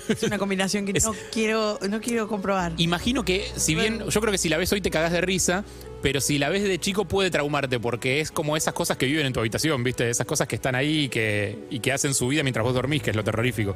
[0.09, 2.73] Es una combinación que Es- no quiero no quiero comprobar.
[2.77, 5.63] Imagino que, si bien, yo creo que si la ves hoy te cagás de risa,
[6.01, 9.25] pero si la ves de chico puede traumarte, porque es como esas cosas que viven
[9.25, 10.09] en tu habitación, ¿viste?
[10.09, 13.01] Esas cosas que están ahí y que, y que hacen su vida mientras vos dormís,
[13.01, 13.73] que es lo terrorífico.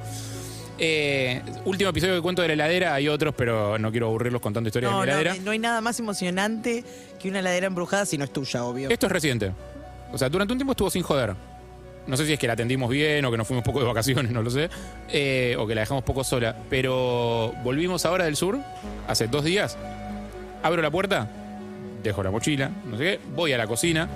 [0.80, 4.68] Eh, último episodio que cuento de la heladera, hay otros, pero no quiero aburrirlos contando
[4.70, 5.44] historias No, de mi no, heladera.
[5.44, 6.84] no hay nada más emocionante
[7.22, 8.90] que una heladera embrujada si no es tuya, obvio.
[8.90, 9.52] Esto es reciente.
[10.12, 11.36] O sea, durante un tiempo estuvo sin joder.
[12.06, 14.32] No sé si es que la atendimos bien o que nos fuimos poco de vacaciones,
[14.32, 14.70] no lo sé.
[15.10, 16.56] Eh, o que la dejamos poco sola.
[16.70, 18.58] Pero volvimos ahora del sur,
[19.08, 19.78] hace dos días.
[20.64, 21.30] Abro la puerta,
[22.04, 23.20] dejo la mochila, no sé qué.
[23.36, 24.10] Voy a la cocina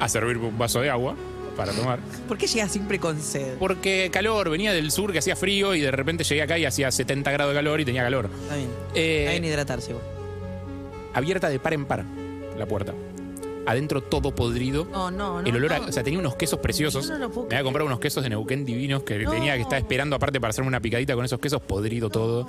[0.00, 1.14] a servir un vaso de agua
[1.56, 1.98] para tomar.
[2.28, 3.56] ¿Por qué llegas siempre con sed?
[3.58, 6.90] Porque calor, venía del sur que hacía frío y de repente llegué acá y hacía
[6.92, 8.28] 70 grados de calor y tenía calor.
[8.42, 8.68] Está bien.
[8.94, 9.90] Eh, Está bien hidratarse.
[9.90, 10.04] igual.
[11.14, 12.04] abierta de par en par
[12.58, 12.92] la puerta.
[13.68, 14.84] Adentro todo podrido.
[14.92, 15.48] No, no, no.
[15.48, 15.86] El olor, a- no.
[15.86, 17.08] o sea, tenía unos quesos preciosos.
[17.08, 19.62] Yo no lo puedo Me había comprado unos quesos de Neuquén divinos que tenía que
[19.62, 22.46] estar esperando aparte para hacerme una picadita con esos quesos, podrido todo.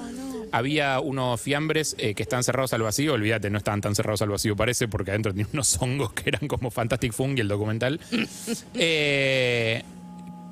[0.52, 4.30] Había unos fiambres eh, que están cerrados al vacío, olvídate, no estaban tan cerrados al
[4.30, 8.00] vacío, parece, porque adentro tenía unos hongos que eran como Fantastic Fungi, el documental.
[8.74, 9.84] Eh,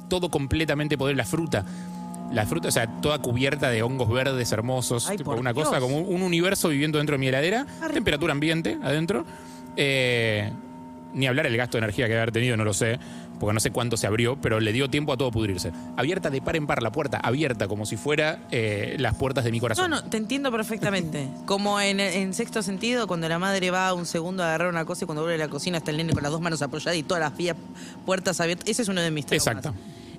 [0.10, 1.66] todo completamente podrido, la fruta.
[2.32, 5.08] La fruta, o sea, toda cubierta de hongos verdes hermosos.
[5.10, 5.68] Ay, tipo, por una Dios.
[5.68, 7.66] cosa como un universo viviendo dentro de mi heladera.
[7.94, 9.26] Temperatura ambiente adentro.
[9.78, 10.52] Eh,
[11.14, 13.00] ni hablar el gasto de energía que haber tenido, no lo sé,
[13.40, 15.72] porque no sé cuánto se abrió, pero le dio tiempo a todo pudrirse.
[15.98, 19.52] Abierta de par en par, la puerta abierta, como si fuera eh, las puertas de
[19.52, 19.92] mi No, corazón.
[19.92, 21.28] no, te entiendo perfectamente.
[21.46, 25.04] Como en, en sexto sentido, cuando la madre va un segundo a agarrar una cosa
[25.04, 27.04] y cuando vuelve a la cocina está el nene con las dos manos apoyadas y
[27.04, 27.56] todas las vías,
[28.06, 28.68] puertas abiertas.
[28.70, 29.48] Ese es uno de mis traumas.
[29.48, 29.74] Exacto.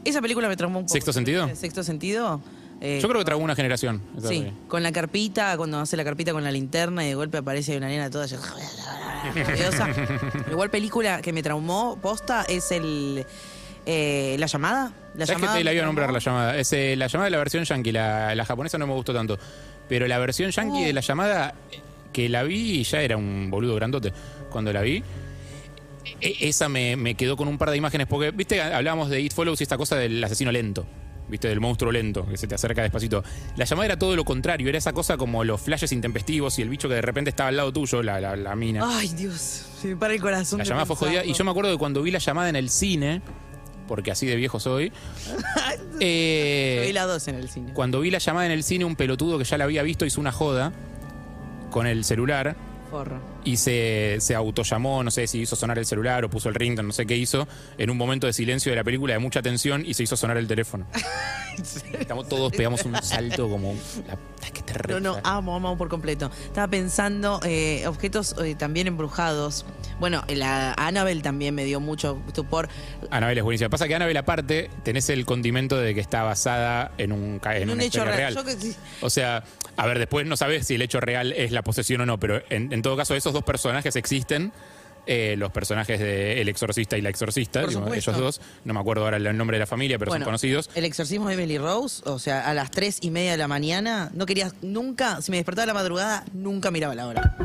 [0.04, 0.92] Esa película me traumó un poco.
[0.92, 1.48] ¿Sexto sentido?
[1.54, 2.40] Sexto sentido.
[2.80, 4.02] Eh, Yo creo que tragó una generación.
[4.22, 7.76] Sí, con la carpita, cuando hace la carpita con la linterna y de golpe aparece
[7.76, 8.26] una nena toda
[10.50, 13.24] Igual película que me traumó, posta, es el
[13.86, 14.92] eh, La llamada.
[15.14, 16.56] La ¿Sabes que llamada te la iba a nombrar la llamada?
[16.58, 19.38] Es, eh, la llamada de la versión yankee, la, la japonesa no me gustó tanto.
[19.88, 20.86] Pero la versión yankee Oh.
[20.86, 21.54] de la llamada,
[22.12, 24.12] que la vi y ya era un boludo grandote
[24.50, 25.02] cuando la vi.
[26.20, 29.32] e- Esa me, me quedó con un par de imágenes, porque, viste, hablábamos de It
[29.32, 30.86] Follows y esta cosa del asesino lento,
[31.28, 33.22] viste, del monstruo lento, que se te acerca despacito.
[33.56, 36.68] La llamada era todo lo contrario, era esa cosa como los flashes intempestivos y el
[36.68, 38.82] bicho que de repente estaba al lado tuyo, la, la, la mina.
[38.84, 40.58] Ay, Dios, se me para el corazón.
[40.58, 41.24] La de llamada fue jodida.
[41.24, 43.22] Y yo me acuerdo de cuando vi la llamada en el cine,
[43.86, 44.92] porque así de viejo soy.
[45.96, 47.72] Yo eh, vi la dos en el cine.
[47.72, 50.20] cuando vi la llamada en el cine, un pelotudo que ya la había visto hizo
[50.20, 50.72] una joda
[51.70, 52.56] con el celular
[52.90, 53.18] Forro.
[53.44, 56.86] y se, se autollamó, no sé si hizo sonar el celular o puso el ringtone,
[56.86, 57.46] no sé qué hizo,
[57.78, 60.36] en un momento de silencio de la película de mucha tensión y se hizo sonar
[60.36, 60.86] el teléfono.
[61.98, 63.74] Estamos todos pegamos un salto como
[64.06, 66.30] la que te No, no, amo, amo por completo.
[66.44, 69.64] Estaba pensando, eh, objetos eh, también embrujados.
[69.98, 72.68] Bueno, la Annabelle también me dio mucho estupor.
[73.10, 73.70] Annabelle es buenísima.
[73.70, 77.70] Pasa que Annabelle aparte tenés el condimento de que está basada en un en, En
[77.70, 78.16] un hecho real.
[78.16, 78.34] real.
[78.34, 78.76] Yo que sí.
[79.00, 79.42] O sea,
[79.76, 82.42] a ver, después no sabes si el hecho real es la posesión o no, pero
[82.50, 84.52] en, en todo caso esos dos personajes existen.
[85.06, 88.10] Eh, los personajes de El Exorcista y La Exorcista, Por supuesto.
[88.12, 88.40] ellos dos.
[88.64, 90.68] No me acuerdo ahora el nombre de la familia, pero Bueno, son conocidos.
[90.74, 94.10] El exorcismo de Emily Rose, o sea, a las tres y media de la mañana,
[94.14, 97.36] no quería nunca, si me despertaba a la madrugada, nunca miraba la hora.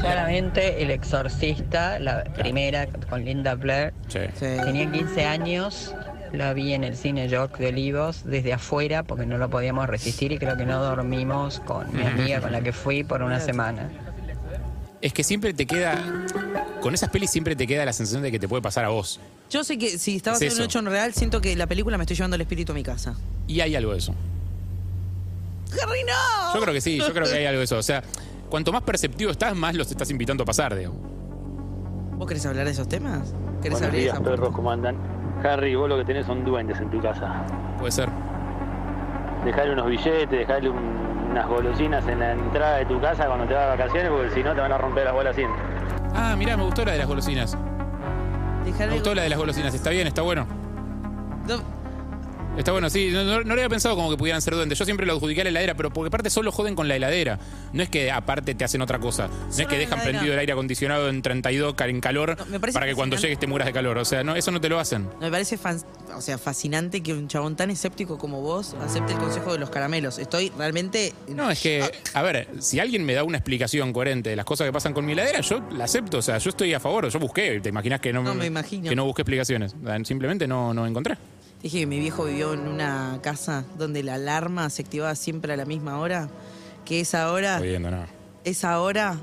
[0.00, 4.20] Claramente, El Exorcista, la primera con Linda Blair, Sí.
[4.38, 4.46] Sí.
[4.64, 5.94] tenía 15 años,
[6.32, 10.30] la vi en el cine York de Olivos desde afuera porque no lo podíamos resistir
[10.32, 13.88] y creo que no dormimos con mi amiga con la que fui por una semana.
[15.00, 16.26] Es que siempre te queda.
[16.80, 19.20] Con esas pelis siempre te queda la sensación de que te puede pasar a vos.
[19.50, 20.64] Yo sé que si estaba Es haciendo un eso.
[20.66, 23.14] hecho en real, siento que la película me estoy llevando el espíritu a mi casa.
[23.46, 24.14] Y hay algo de eso.
[25.82, 26.54] ¡Harry, no!
[26.54, 27.76] Yo creo que sí, yo creo que hay algo de eso.
[27.78, 28.02] O sea,
[28.48, 30.94] cuanto más perceptivo estás, más los estás invitando a pasar, digo.
[32.16, 33.32] ¿Vos querés hablar de esos temas?
[33.62, 34.50] ¿Querés Buenos abrir días, esa perros?
[34.54, 34.96] ¿cómo andan?
[35.44, 37.46] Harry, vos lo que tenés son duendes en tu casa.
[37.78, 38.08] Puede ser.
[39.44, 43.54] Dejale unos billetes, dejale un- unas golosinas en la entrada de tu casa cuando te
[43.54, 45.60] vas de vacaciones, porque si no te van a romper las bolas siempre.
[46.14, 47.56] Ah, mirá, me gustó la de las golosinas.
[48.64, 49.74] Me gustó la de las golosinas.
[49.74, 50.46] Está bien, está bueno.
[51.46, 51.56] No,
[52.58, 53.10] Está bueno, sí.
[53.12, 54.76] No, no- no lo había pensado como que pudieran ser duendes.
[54.78, 57.38] Yo siempre lo adjudiqué a la heladera, pero porque aparte solo joden con la heladera.
[57.72, 59.28] No es que aparte te hacen otra cosa.
[59.28, 62.86] No es que dejan prendido el aire acondicionado en 32 car- en calor No, para
[62.86, 63.96] que cuando llegues te mueras de calor.
[63.98, 65.08] O sea, no, eso no te lo hacen.
[65.20, 65.80] Me parece fan-
[66.14, 69.70] o sea, fascinante que un chabón tan escéptico como vos acepte el consejo de los
[69.70, 70.18] caramelos.
[70.18, 71.12] Estoy realmente.
[71.28, 74.66] No, es que, a ver, si alguien me da una explicación coherente de las cosas
[74.66, 76.18] que pasan con mi heladera, yo la acepto.
[76.18, 77.08] O sea, yo estoy a favor.
[77.08, 77.60] Yo busqué.
[77.60, 78.88] ¿Te imaginas que no, No, me imagino.
[78.88, 79.76] Que no busqué explicaciones.
[80.04, 81.16] Simplemente no, no encontré.
[81.62, 85.56] Dije que mi viejo vivió en una casa donde la alarma se activaba siempre a
[85.56, 86.28] la misma hora.
[86.84, 88.06] Que esa hora, Estoy viendo, no.
[88.44, 89.18] esa hora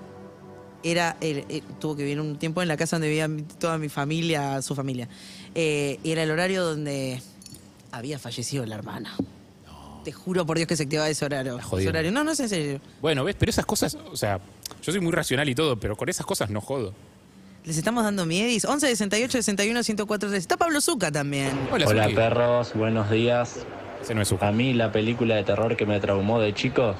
[0.84, 1.15] era.
[1.21, 4.62] el- el- tuvo que vivir un tiempo en la casa donde vivía toda mi familia,
[4.62, 5.08] su familia.
[5.56, 7.21] Eh, y era el horario donde
[7.91, 9.15] había fallecido la hermana.
[10.04, 11.58] Te juro por Dios que se activaba ese horario.
[11.58, 12.12] Ese horario.
[12.12, 12.82] No, no es en serio.
[13.02, 13.36] Bueno, ¿ves?
[13.39, 14.39] Pero esas cosas, o sea,
[14.84, 16.93] yo soy muy racional y todo, pero con esas cosas no jodo.
[17.65, 18.63] Les estamos dando miedis.
[18.63, 21.51] 11 68 61 104 Está Pablo Zuca también.
[21.71, 23.65] Hola, perros, buenos días.
[24.04, 26.93] Ese no es su A mí la película de terror que me traumó de chico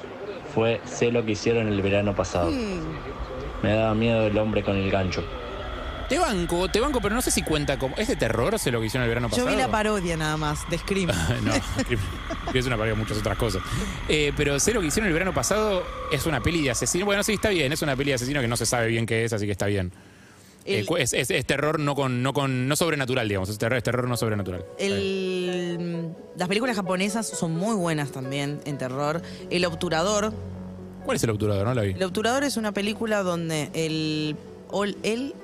[0.52, 2.50] fue Sé lo que hicieron el verano pasado.
[3.62, 5.24] Me daba miedo el hombre con el gancho.
[6.08, 7.96] Te banco, te banco, pero no sé si cuenta como.
[7.96, 8.58] ¿Es de terror?
[8.58, 9.50] ¿Se lo que hicieron el verano Yo pasado?
[9.50, 11.10] vi la parodia nada más, de Scream.
[11.44, 11.52] no,
[12.52, 13.62] que es una parodia de muchas otras cosas.
[14.08, 17.04] Eh, pero sé lo que hicieron el verano pasado es una peli de asesino.
[17.06, 19.24] Bueno, sí, está bien, es una peli de asesino que no se sabe bien qué
[19.24, 19.92] es, así que está bien.
[20.66, 23.48] El- es, es- es terror no con, no con, no sobrenatural, digamos.
[23.48, 24.64] Es terror, es terror no sobrenatural.
[24.78, 29.22] El- las películas japonesas son muy buenas también en terror.
[29.50, 30.32] El Obturador.
[31.04, 31.66] ¿Cuál es el obturador?
[31.66, 31.92] No la vi.
[31.92, 34.34] El Obturador es una película donde el,
[35.04, 35.34] el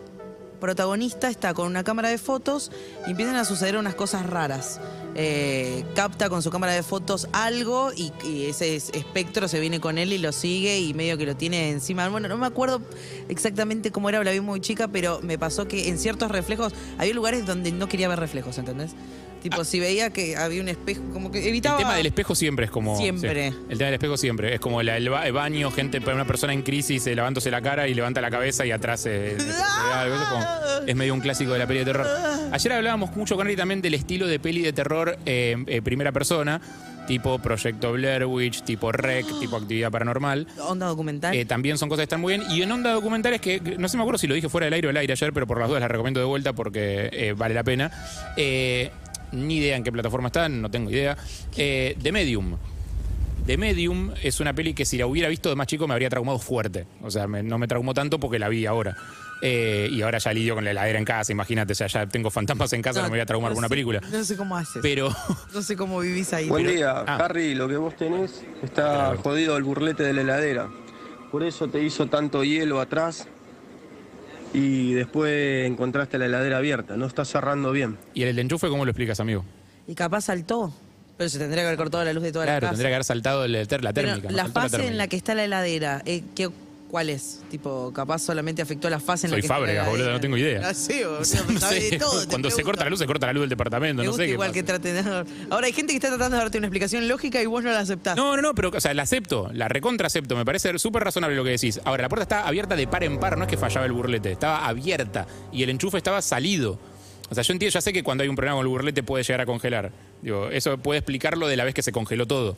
[0.61, 2.73] protagonista está con una cámara de fotos
[3.07, 4.81] y empiezan a suceder unas cosas raras.
[5.15, 9.79] Eh, capta con su cámara de fotos algo y, y ese es- espectro se viene
[9.79, 12.09] con él y lo sigue y medio que lo tiene encima.
[12.09, 12.81] Bueno, no me acuerdo
[13.29, 17.13] exactamente cómo era, la vi muy chica, pero me pasó que en ciertos reflejos había
[17.13, 18.93] lugares donde no quería ver reflejos, ¿entendés?
[19.43, 21.77] Tipo, si veía que había un espejo, como que evitaba...
[21.79, 22.97] El tema del espejo siempre es como.
[22.97, 23.51] Siempre.
[23.51, 23.57] sí.
[23.71, 24.55] el tema del espejo siempre.
[24.55, 27.61] Es como la- el, ba- el baño, gente, una persona en crisis eh, lavándose la
[27.61, 30.15] cara y levanta la cabeza y atrás eh, se ve algo.
[30.15, 30.47] Eso es, como-
[30.89, 32.07] es medio un clásico de la peli de terror.
[32.53, 36.13] Ayer hablábamos mucho con Ari también del estilo de peli de terror eh, eh, primera
[36.13, 36.61] persona,
[37.07, 40.47] tipo Proyecto Blair Witch, tipo Rec, tipo Actividad Paranormal.
[40.69, 41.35] Onda documental.
[41.35, 42.49] Eh, también son cosas que están muy bien.
[42.51, 44.75] Y en onda documentales que, que no sé me acuerdo si lo dije fuera del
[44.75, 47.35] aire o el aire ayer, pero por las dudas la recomiendo de vuelta porque eh,
[47.37, 47.91] vale la pena.
[48.37, 48.91] Eh,
[49.33, 51.17] ni idea en qué plataforma están, no tengo idea.
[51.57, 52.57] Eh, The Medium.
[53.47, 56.09] The Medium es una peli que si la hubiera visto de más chico me habría
[56.09, 56.87] traumado fuerte.
[57.03, 58.97] O sea, me- no me traumó tanto porque la vi ahora.
[59.45, 62.31] Eh, y ahora ya lidio con la heladera en casa, imagínate, o sea, ya tengo
[62.31, 64.01] fantasmas en casa, no, me voy a traumar no por una sé- película.
[64.13, 64.81] No sé cómo haces.
[64.81, 65.13] Pero,
[65.53, 66.49] No sé cómo vivís ahí.
[66.49, 67.17] Buen pero- día, Ah.
[67.25, 67.57] Harry.
[67.57, 70.69] Lo que vos tenés está jodido el burlete de la heladera.
[71.33, 73.27] Por eso te hizo tanto hielo atrás
[74.55, 76.97] y después encontraste la heladera abierta.
[76.97, 77.97] No está cerrando bien.
[78.15, 79.45] ¿y el enchufe cómo lo explicas, amigo?
[79.87, 80.73] Y capaz saltó.
[81.17, 82.71] Pero se tendría que haber cortado la luz de toda la Claro, casa.
[82.73, 84.31] tendría que haber saltado el- la térmica.
[84.31, 84.97] la fase en térmica.
[84.97, 86.49] la que está la heladera, eh, ¿qué,
[86.93, 87.41] ¿cuál es?
[87.51, 90.61] Tipo, capaz solamente afectó la fase en Soy la que Fábregas, boludo, no tengo idea.
[90.69, 91.19] Ah, sí, boludo,
[91.53, 92.65] No sé, de todo, te cuando se pregunto.
[92.65, 94.51] corta la luz, se corta la luz del departamento, Me no gusta sé qué igual
[94.51, 94.61] pasa.
[94.61, 95.27] que traten.
[95.51, 97.81] Ahora hay gente que está tratando de darte una explicación lógica y vos no la
[97.81, 98.15] aceptás.
[98.15, 101.35] No, no, no, pero, o sea, la acepto, la recontra acepto, me parece súper razonable
[101.35, 101.81] lo que decís.
[101.85, 104.31] Ahora, la puerta estaba abierta de par en par, no es que fallaba el burlete,
[104.31, 106.79] estaba abierta y el enchufe estaba salido.
[107.31, 109.25] O sea, yo entiendo, ya sé que cuando hay un problema con el burlete puede
[109.25, 109.91] llegar a congelar.
[110.21, 112.55] Digo, eso puede explicarlo de la vez que se congeló todo.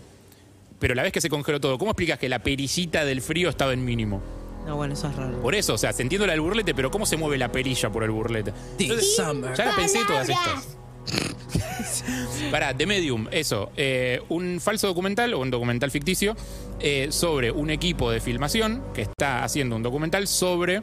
[0.85, 3.73] Pero la vez que se congeló todo, ¿cómo explicas que la perillita del frío estaba
[3.73, 4.21] en mínimo?
[4.67, 5.41] No, bueno, eso es raro.
[5.41, 7.91] Por eso, o sea, se entiende la del burlete, pero ¿cómo se mueve la perilla
[7.91, 8.53] por el burlete?
[8.79, 9.55] Entonces, Summer.
[9.55, 10.77] ya la pensé todas estas.
[12.51, 13.71] Pará, The Medium, eso.
[13.79, 16.37] eh, un falso documental o un documental ficticio
[16.81, 20.83] eh, sobre un equipo de filmación que está haciendo un documental sobre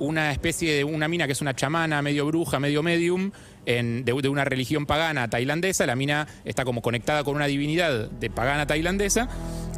[0.00, 3.30] una especie de una mina que es una chamana, medio bruja, medio medium,
[3.66, 5.86] en- de, de una religión pagana tailandesa.
[5.86, 9.28] La mina está como conectada con una divinidad de pagana tailandesa.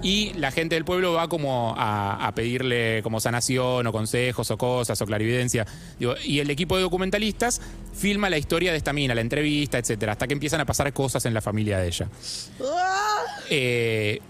[0.05, 4.59] Y la gente del pueblo va como a, a pedirle como sanación o consejos o
[4.59, 5.65] cosas o clarividencia.
[5.99, 7.61] Digo, y el equipo de documentalistas
[7.95, 11.25] filma la historia de esta mina, la entrevista, etcétera, hasta que empiezan a pasar cosas
[11.27, 12.09] en la familia de ella.
[13.51, 14.21] Eh,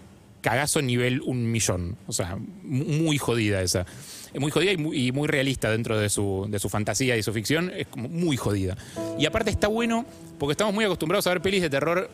[0.41, 1.97] cagazo nivel un millón.
[2.07, 3.87] O sea, mu- muy jodida esa.
[4.39, 7.33] Muy jodida y muy, y muy realista dentro de su, de su fantasía y su
[7.33, 7.71] ficción.
[7.77, 8.77] Es como muy jodida.
[9.19, 10.07] Y aparte está bueno
[10.39, 12.11] porque estamos muy acostumbrados a ver pelis de terror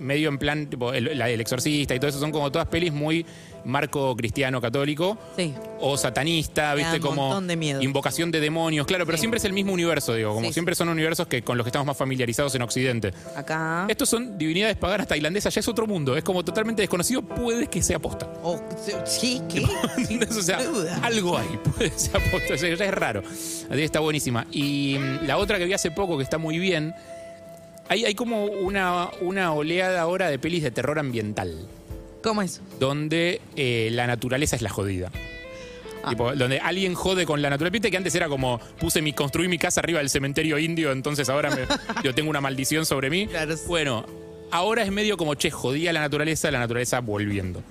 [0.00, 2.92] medio en plan, tipo, el, la- el exorcista y todo eso son como todas pelis
[2.92, 3.24] muy
[3.64, 5.52] marco cristiano católico Sí.
[5.80, 7.82] o satanista, viste, un como montón de miedo.
[7.82, 9.22] invocación de demonios, claro, pero Sí.
[9.22, 11.68] siempre es el mismo universo, digo, como Sí, siempre son universos que con los que
[11.68, 13.12] estamos más familiarizados en Occidente.
[13.36, 13.84] Acá.
[13.88, 17.82] Estos son divinidades paganas tailandesas, ya es otro mundo, es como totalmente desconocido, puede que
[17.82, 18.28] sea posta.
[18.42, 18.60] Oh,
[19.04, 19.64] sí, ¿qué?
[20.38, 21.00] O sea, duda.
[21.02, 23.22] algo hay, puede ser aposta, o sea, ya es raro.
[23.26, 24.46] Así que está buenísima.
[24.52, 26.94] Y mm, la otra que vi hace poco, que está muy bien,
[27.88, 31.68] hay, hay como una, una oleada ahora de pelis de terror ambiental,
[32.22, 32.60] ¿Cómo es?
[32.78, 35.10] donde eh, la naturaleza es la jodida.
[36.04, 36.10] Ah.
[36.10, 37.72] Tipo, donde alguien jode con la naturaleza.
[37.72, 41.28] Viste que antes era como puse mi, construí mi casa arriba del cementerio indio, entonces
[41.28, 41.66] ahora me-
[42.04, 43.26] yo tengo una maldición sobre mí.
[43.26, 43.54] Claro.
[43.66, 44.06] Bueno,
[44.50, 47.62] ahora es medio como, che, jodía la naturaleza, la naturaleza volviendo.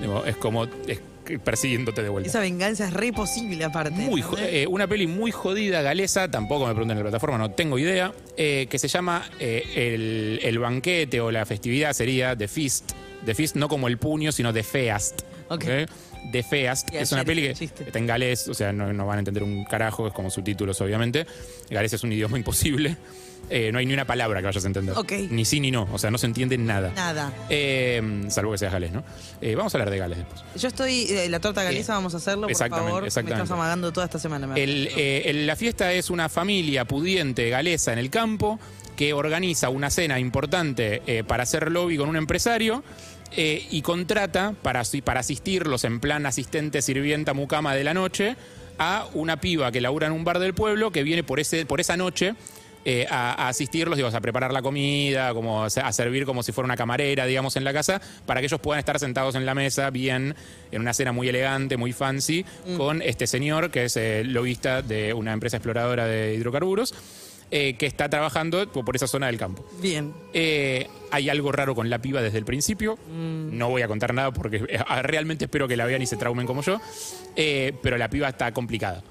[0.00, 1.00] Digo, es como es
[1.36, 2.30] persiguiéndote de vuelta.
[2.30, 3.90] Esa venganza es re posible aparte.
[3.90, 4.48] Muy ¿entendés?
[4.52, 8.12] eh, una peli muy jodida galesa, tampoco me pregunten en la plataforma, no tengo idea,
[8.36, 12.92] eh, que se llama eh, el, el banquete o la festividad sería The Feast.
[13.26, 15.22] The Feast no como el puño, sino The Feast.
[15.48, 15.64] Ok.
[15.64, 15.90] ¿ok?
[16.32, 16.92] The Feast.
[16.92, 17.84] Y Es una peli que chiste.
[17.84, 20.80] está en galés, o sea, no, no van a entender un carajo, es como subtítulos,
[20.80, 21.26] obviamente.
[21.70, 22.96] Galés es un idioma imposible.
[23.50, 24.94] Eh, no hay ni una palabra que vayas a entender.
[24.98, 25.12] Ok.
[25.30, 26.92] Ni sí ni no, o sea, no se entiende nada.
[26.94, 27.32] Nada.
[27.48, 29.04] Eh, salvo que seas galés, ¿no?
[29.40, 30.42] Eh, vamos a hablar de Gales después.
[30.56, 31.06] Yo estoy.
[31.10, 33.06] eh, la torta galesa, vamos a hacerlo, por exactamente, favor.
[33.06, 33.38] exactamente.
[33.38, 34.46] Me estás amagando toda esta semana.
[34.46, 38.60] me El, eh, el- la fiesta es una familia pudiente galesa en el campo
[38.96, 42.82] que organiza una cena importante eh, para hacer lobby con un empresario
[43.36, 48.36] eh, y contrata para, asi- para asistirlos en plan asistente, sirvienta, mucama de la noche
[48.78, 51.80] a una piba que labura en un bar del pueblo que viene por, ese, por
[51.80, 52.34] esa noche
[52.90, 56.42] eh, a, a asistirlos, digo, a preparar la comida, como a se- a servir como
[56.42, 59.44] si fuera una camarera, digamos, en la casa, para que ellos puedan estar sentados en
[59.44, 60.34] la mesa, bien,
[60.72, 62.46] en una cena muy elegante, muy fancy,
[62.78, 66.94] con este señor, que es el lobista de una empresa exploradora de hidrocarburos,
[67.50, 69.66] eh, que está trabajando por esa zona del campo.
[69.82, 70.12] Bien.
[70.32, 72.98] Eh, hay algo raro con la piba desde el principio.
[73.10, 76.46] No voy a contar nada porque eh, realmente espero que la vean y se traumen
[76.46, 76.80] como yo.
[77.36, 79.02] Eh, pero la piba está complicada.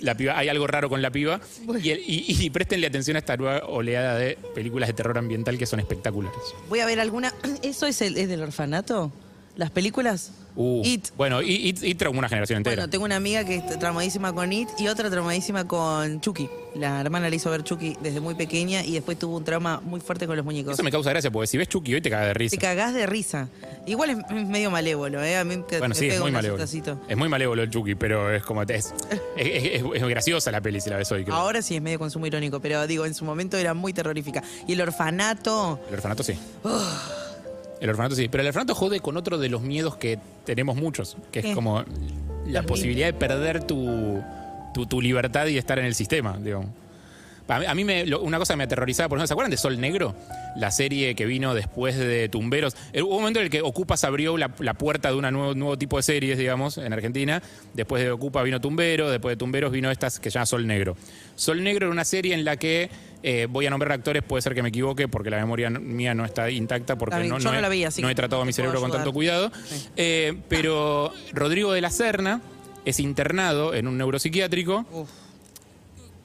[0.00, 1.40] La piba, hay algo raro con la piba.
[1.82, 5.56] Y, el- y- y préstenle atención a esta nueva oleada de películas de terror ambiental
[5.58, 6.38] que son espectaculares.
[6.68, 7.32] Voy a ver alguna.
[7.62, 9.10] ¿Eso es, el, es del orfanato?
[9.58, 10.30] ¿Las películas?
[10.54, 11.08] Uh, It.
[11.16, 12.76] Bueno, y- y traumó una generación entera.
[12.76, 16.48] Bueno, tengo una amiga que está traumadísima con It y otra traumadísima con Chucky.
[16.76, 19.98] La hermana le hizo ver Chucky desde muy pequeña y después tuvo un trauma muy
[20.00, 20.74] fuerte con los muñecos.
[20.74, 22.56] Eso me causa gracia porque si ves Chucky hoy te cagas de risa.
[22.56, 23.48] Te cagás de risa.
[23.86, 25.36] Igual es, es medio malévolo, ¿eh?
[25.36, 26.62] A mí que Bueno, me sí, es muy malévolo.
[26.62, 27.00] asustacito.
[27.08, 28.62] Es muy malévolo el Chucky, pero es como.
[28.62, 28.92] Es, es,
[29.36, 31.24] es- es graciosa la peli si la ves hoy.
[31.24, 31.34] creo.
[31.36, 34.42] Ahora sí es medio consumo irónico, pero digo, en su momento era muy terrorífica.
[34.68, 35.80] Y el orfanato.
[35.88, 36.34] El orfanato sí.
[37.80, 38.28] El orfanato sí.
[38.28, 41.84] Pero el orfanato jode con otro de los miedos que tenemos muchos, que es como
[42.46, 44.22] la posibilidad de perder tu,
[44.74, 46.68] tu, tu libertad y estar en el sistema, digamos.
[47.50, 49.50] A mí, a mí me, lo- una cosa que me aterrorizaba, por ejemplo, ¿se acuerdan
[49.50, 50.14] de Sol Negro?
[50.56, 52.76] La serie que vino después de Tumberos.
[52.94, 55.78] Hubo un momento en el que Ocupas abrió la, la puerta de un nuevo, nuevo
[55.78, 57.42] tipo de series, digamos, en Argentina.
[57.72, 60.94] Después de Ocupa vino Tumbero, después de Tumberos vino estas que se llama Sol Negro.
[61.36, 62.90] Sol Negro era una serie en la que,
[63.22, 66.14] eh, voy a nombrar actores, puede ser que me equivoque porque la memoria no- mía
[66.14, 68.80] no está intacta, porque no, yo no he, vi, no he tratado a mi cerebro
[68.80, 69.50] con tanto cuidado.
[69.96, 72.40] Eh, pero Rodrigo de la Serna
[72.84, 75.08] es internado en un neuropsiquiátrico Uf.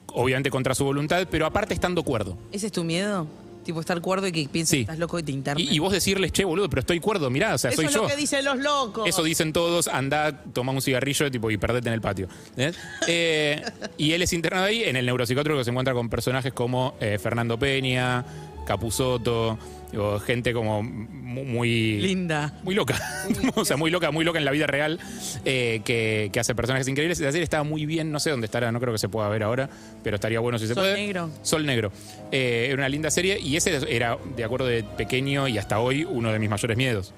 [0.08, 2.38] obviamente contra su voluntad, pero aparte estando cuerdo.
[2.52, 3.26] ¿Ese es tu miedo?
[3.64, 4.76] Tipo, estar cuerdo y que pienses Sí.
[4.76, 5.66] que estás loco y te internen.
[5.66, 7.94] Y, y vos decirles, che, boludo, pero estoy cuerdo, mirá, o sea, Eso soy es
[7.94, 8.02] yo.
[8.02, 9.08] lo que dicen los locos.
[9.08, 12.28] Eso dicen todos, anda, toma un cigarrillo tipo, y perdete en el patio.
[12.50, 12.76] ¿entendés?
[13.08, 13.62] Eh,
[13.96, 17.18] y él es internado ahí en el neuropsicótico que se encuentra con personajes como eh,
[17.20, 18.24] Fernando Peña,
[18.66, 19.58] Capuzoto,
[19.96, 21.98] o gente como mu- muy...
[22.00, 22.58] Linda.
[22.64, 22.98] Muy loca,
[23.54, 24.98] o sea, muy loca, muy loca en la vida real,
[25.44, 27.20] eh, que, que hace personajes increíbles.
[27.20, 29.42] La serie estaba muy bien, no sé dónde estará, no creo que se pueda ver
[29.42, 29.68] ahora,
[30.02, 30.94] pero estaría bueno si se Sol puede.
[30.96, 31.30] Negro.
[31.42, 31.92] Sol Negro.
[32.32, 36.04] Eh, era una linda serie y ese era, de acuerdo de pequeño y hasta hoy,
[36.04, 37.14] uno de mis mayores miedos.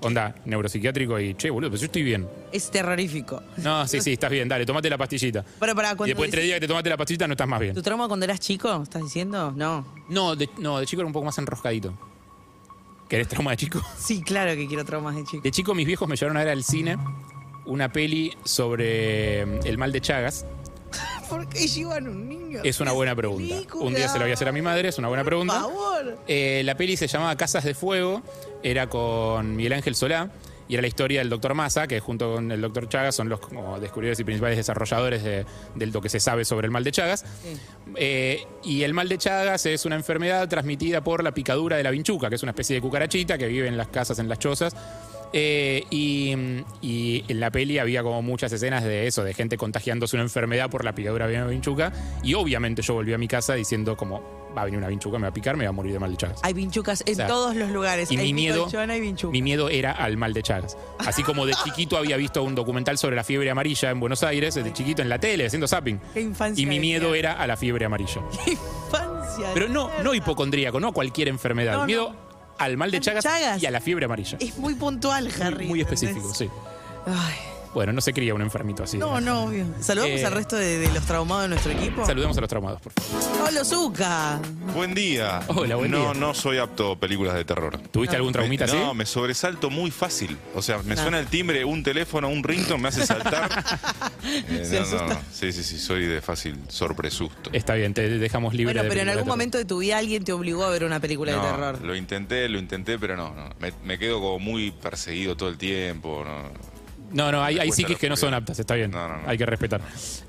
[0.00, 2.28] Onda, neuropsiquiátrico y, che, boludo, pero yo estoy bien.
[2.52, 3.42] Es terrorífico.
[3.58, 5.44] No, sí, sí, estás bien, dale, tomate la pastillita.
[5.60, 7.60] Pero para Y después de tres días que te tomaste la pastillita no estás más
[7.60, 7.74] bien.
[7.74, 8.82] ¿Tu trauma cuando eras chico?
[8.82, 9.52] ¿Estás diciendo?
[9.54, 9.86] No.
[10.08, 11.94] No, de, no, de chico era un poco más enroscadito.
[13.08, 13.82] ¿Querés trauma de chico?
[13.98, 15.42] Sí, claro que quiero traumas de chico.
[15.42, 16.96] De chico mis viejos me llevaron a ver al cine
[17.66, 20.46] una peli sobre mm, el mal de Chagas.
[21.28, 22.60] ¿Por qué llevan un niño?
[22.62, 23.54] Es una buena pregunta.
[23.74, 25.60] Un día se la voy a hacer a mi madre, es una buena pregunta.
[25.62, 26.18] Por favor.
[26.28, 28.22] Eh, la peli se llamaba Casas de Fuego,
[28.64, 30.30] era con Miguel Ángel Solá
[30.66, 33.38] y era la historia del doctor Massa, que junto con el doctor Chagas son los
[33.38, 36.90] como, descubridores y principales desarrolladores de, de lo que se sabe sobre el mal de
[36.90, 37.24] Chagas.
[37.96, 41.90] Eh, y el mal de Chagas es una enfermedad transmitida por la picadura de la
[41.90, 44.74] vinchuca, que es una especie de cucarachita que vive en las casas, en las chozas.
[45.32, 46.34] Eh, y,
[46.80, 50.70] y en la peli había como muchas escenas de eso, de gente contagiándose una enfermedad
[50.70, 51.92] por la picadura de una vinchuca.
[52.22, 54.22] Y obviamente yo volví a mi casa diciendo como,
[54.56, 56.10] va a venir una vinchuca, me va a picar, me va a morir de mal
[56.12, 56.38] de Chagas.
[56.44, 58.10] Hay vinchucas en O sea, todos los lugares.
[58.12, 58.68] y hay mi miedo-.
[59.30, 60.76] Mi miedo era al mal de Chagas.
[60.98, 64.54] Así como de chiquito había visto un documental sobre la fiebre amarilla en Buenos Aires,
[64.54, 66.00] de chiquito en la tele, haciendo zapping.
[66.14, 67.18] Qué infancia Y mi miedo mierda.
[67.18, 68.20] era a la fiebre amarilla.
[68.44, 69.48] Qué infancia.
[69.52, 71.86] Pero no, no hipocondríaco, no a cualquier enfermedad.
[71.86, 72.33] No, no.
[72.58, 73.62] Al mal de Chagas, Chagas.
[73.62, 74.38] y a la fiebre amarilla.
[74.40, 75.66] Es muy puntual, Harry.
[75.66, 76.38] Muy específico, ¿entendés?
[76.38, 76.50] sí.
[77.06, 77.34] Ay,
[77.74, 78.96] Bueno, no se cría un enfermito así.
[78.98, 79.66] no, no, obvio.
[79.80, 82.06] Saludamos Eh, al resto de, de los traumados de nuestro equipo.
[82.06, 83.48] Saludemos a los traumados, por favor.
[83.48, 84.40] Hola, Zuka.
[84.74, 85.40] Buen día.
[85.48, 86.14] Hola, buen no, día.
[86.14, 87.78] no soy apto a películas de terror.
[87.90, 88.78] ¿Tuviste algún traumita Me- así?
[88.80, 90.36] No, me sobresalto muy fácil.
[90.54, 91.02] O sea, me No.
[91.02, 93.50] suena el timbre, un teléfono, un ringtone, me hace saltar.
[94.24, 95.14] Eh, Se no, no, asusta.
[95.14, 95.20] no.
[95.32, 97.50] Sí, sí, sí, soy de fácil sorpresusto.
[97.52, 99.98] Está bien, te dejamos libre Bueno, de pero en algún de momento de tu vida
[99.98, 101.82] alguien te obligó a ver una película de No, terror.
[101.82, 103.50] Lo intenté, lo intenté, pero no, no.
[103.60, 106.24] Me, me quedo como muy perseguido todo el tiempo.
[106.24, 106.73] No.
[107.14, 108.90] No, no, hay, psiquis que no son aptas, está bien.
[108.90, 109.28] No, no, no.
[109.28, 109.80] Hay que respetar.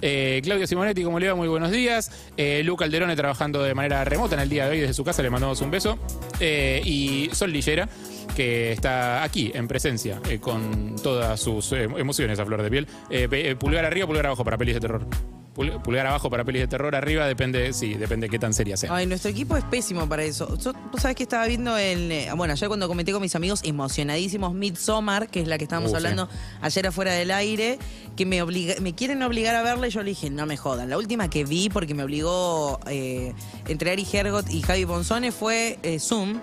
[0.01, 1.35] Eh, Claudio Simonetti, ¿cómo le va?
[1.35, 2.11] Muy buenos días.
[2.37, 5.23] Eh, Lu Calderone trabajando de manera remota en el día de hoy desde su casa,
[5.23, 5.97] le mandamos un beso.
[6.39, 7.89] Eh, y Sol Lillera,
[8.35, 13.57] que está aquí, en presencia, eh, con todas sus eh, emociones a flor de piel.
[13.57, 15.07] Pulgar arriba, pulgar abajo para pelis de terror.
[15.55, 18.75] Pul- Pulgar abajo para pelis de terror, arriba depende, sí, depende de qué tan seria
[18.75, 18.93] sea.
[18.93, 20.57] Ay, nuestro equipo es pésimo para eso.
[20.57, 22.11] Yo, Vos sabés que estaba viendo el.
[22.11, 25.91] eh, Bueno, ayer cuando comenté con mis amigos emocionadísimos Midsommar, que es la que estábamos
[25.91, 25.97] Uh, sí.
[25.97, 26.27] hablando
[26.61, 27.79] ayer afuera del aire,
[28.17, 30.89] que me obliga, me quieren obligar a verla y yo le dije, no me jodan.
[30.89, 33.33] La última que vi, porque me obligó eh,
[33.67, 36.41] entre Ari Hergot y Javi Bonzone, fue eh, Zoom.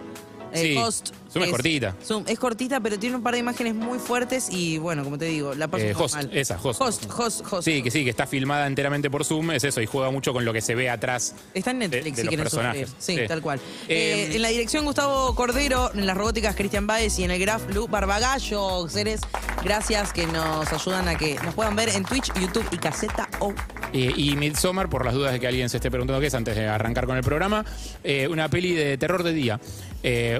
[0.53, 1.97] eh, Sí, Host, Zoom es cortita.
[2.05, 5.25] Zoom es cortita, pero tiene un par de imágenes muy fuertes y bueno, como te
[5.27, 6.31] digo, la paso Eh, host, mal.
[6.33, 6.81] esa, host.
[6.81, 7.65] Host, host, host.
[7.65, 10.45] Sí, que sí, que está filmada enteramente por Zoom, es eso, y juega mucho con
[10.45, 11.35] lo que se ve atrás.
[11.55, 12.95] Está en Netflix de- de si los personajes.
[12.99, 13.23] Sí, Sí.
[13.29, 13.61] tal cual.
[13.89, 17.41] Eh, Eh, en la dirección Gustavo Cordero, en las robóticas Cristian Baez y en el
[17.41, 18.89] graph Lu Barbagallo.
[18.89, 19.21] Seres,
[19.65, 23.53] gracias que nos ayudan a que nos puedan ver en Twitch, YouTube y Caseta O.
[23.95, 26.57] Eh, y Midsommar, por las dudas de que alguien se esté preguntando qué es, antes
[26.57, 27.65] de arrancar con el programa,
[28.05, 29.61] eh, una peli de terror de día.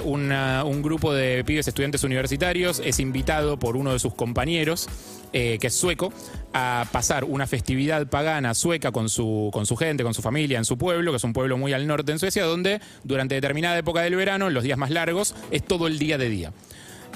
[0.05, 4.89] Una- un grupo de pibes estudiantes universitarios es invitado por uno de sus compañeros,
[5.33, 6.13] eh, que es sueco,
[6.53, 10.65] a pasar una festividad pagana sueca con su, con su gente, con su familia, en
[10.65, 14.03] su pueblo, que es un pueblo muy al norte en Suecia, donde durante determinada época
[14.03, 16.53] del verano, en los días más largos, es todo el día de día.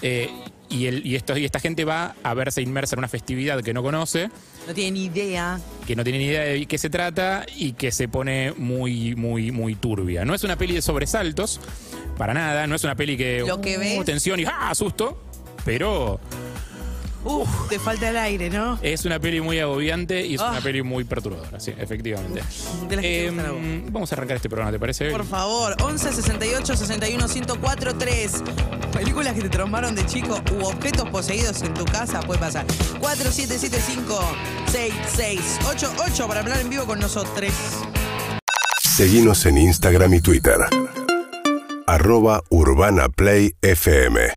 [0.02, 0.28] Eh,
[0.68, 3.72] y, el- y esto- y esta gente va a verse inmersa en una festividad que
[3.72, 4.28] no conoce,
[4.66, 5.58] No tiene ni idea.
[5.86, 9.52] que no tiene ni idea de qué se trata y que se pone muy, muy,
[9.52, 10.24] muy turbia.
[10.24, 11.60] No es una peli de sobresaltos,
[12.16, 13.44] para nada, no es una peli que...
[13.46, 14.74] Lo que uh, ves- tensión y ¡ah!
[14.74, 15.20] susto,
[15.64, 16.18] pero
[17.24, 18.78] Uf, te falta el aire, ¿no?
[18.82, 20.50] es una peli muy agobiante y es Ah.
[20.52, 22.40] una peli muy perturbadora, sí, efectivamente.
[22.88, 23.60] De las que te Eh, gustan a vos.
[23.92, 25.10] vamos a arrancar este programa, ¿te parece?
[25.10, 28.42] Por favor, 11 68 61 1043 3.
[28.92, 32.64] Películas que te traumaron de chico u objetos poseídos en tu casa, puede pasar.
[33.00, 34.20] 4775
[34.70, 37.52] 6688 para hablar en vivo con nosotros.
[38.82, 40.56] Seguimos en Instagram y Twitter.
[41.86, 44.34] Arroba Urbana Play FM.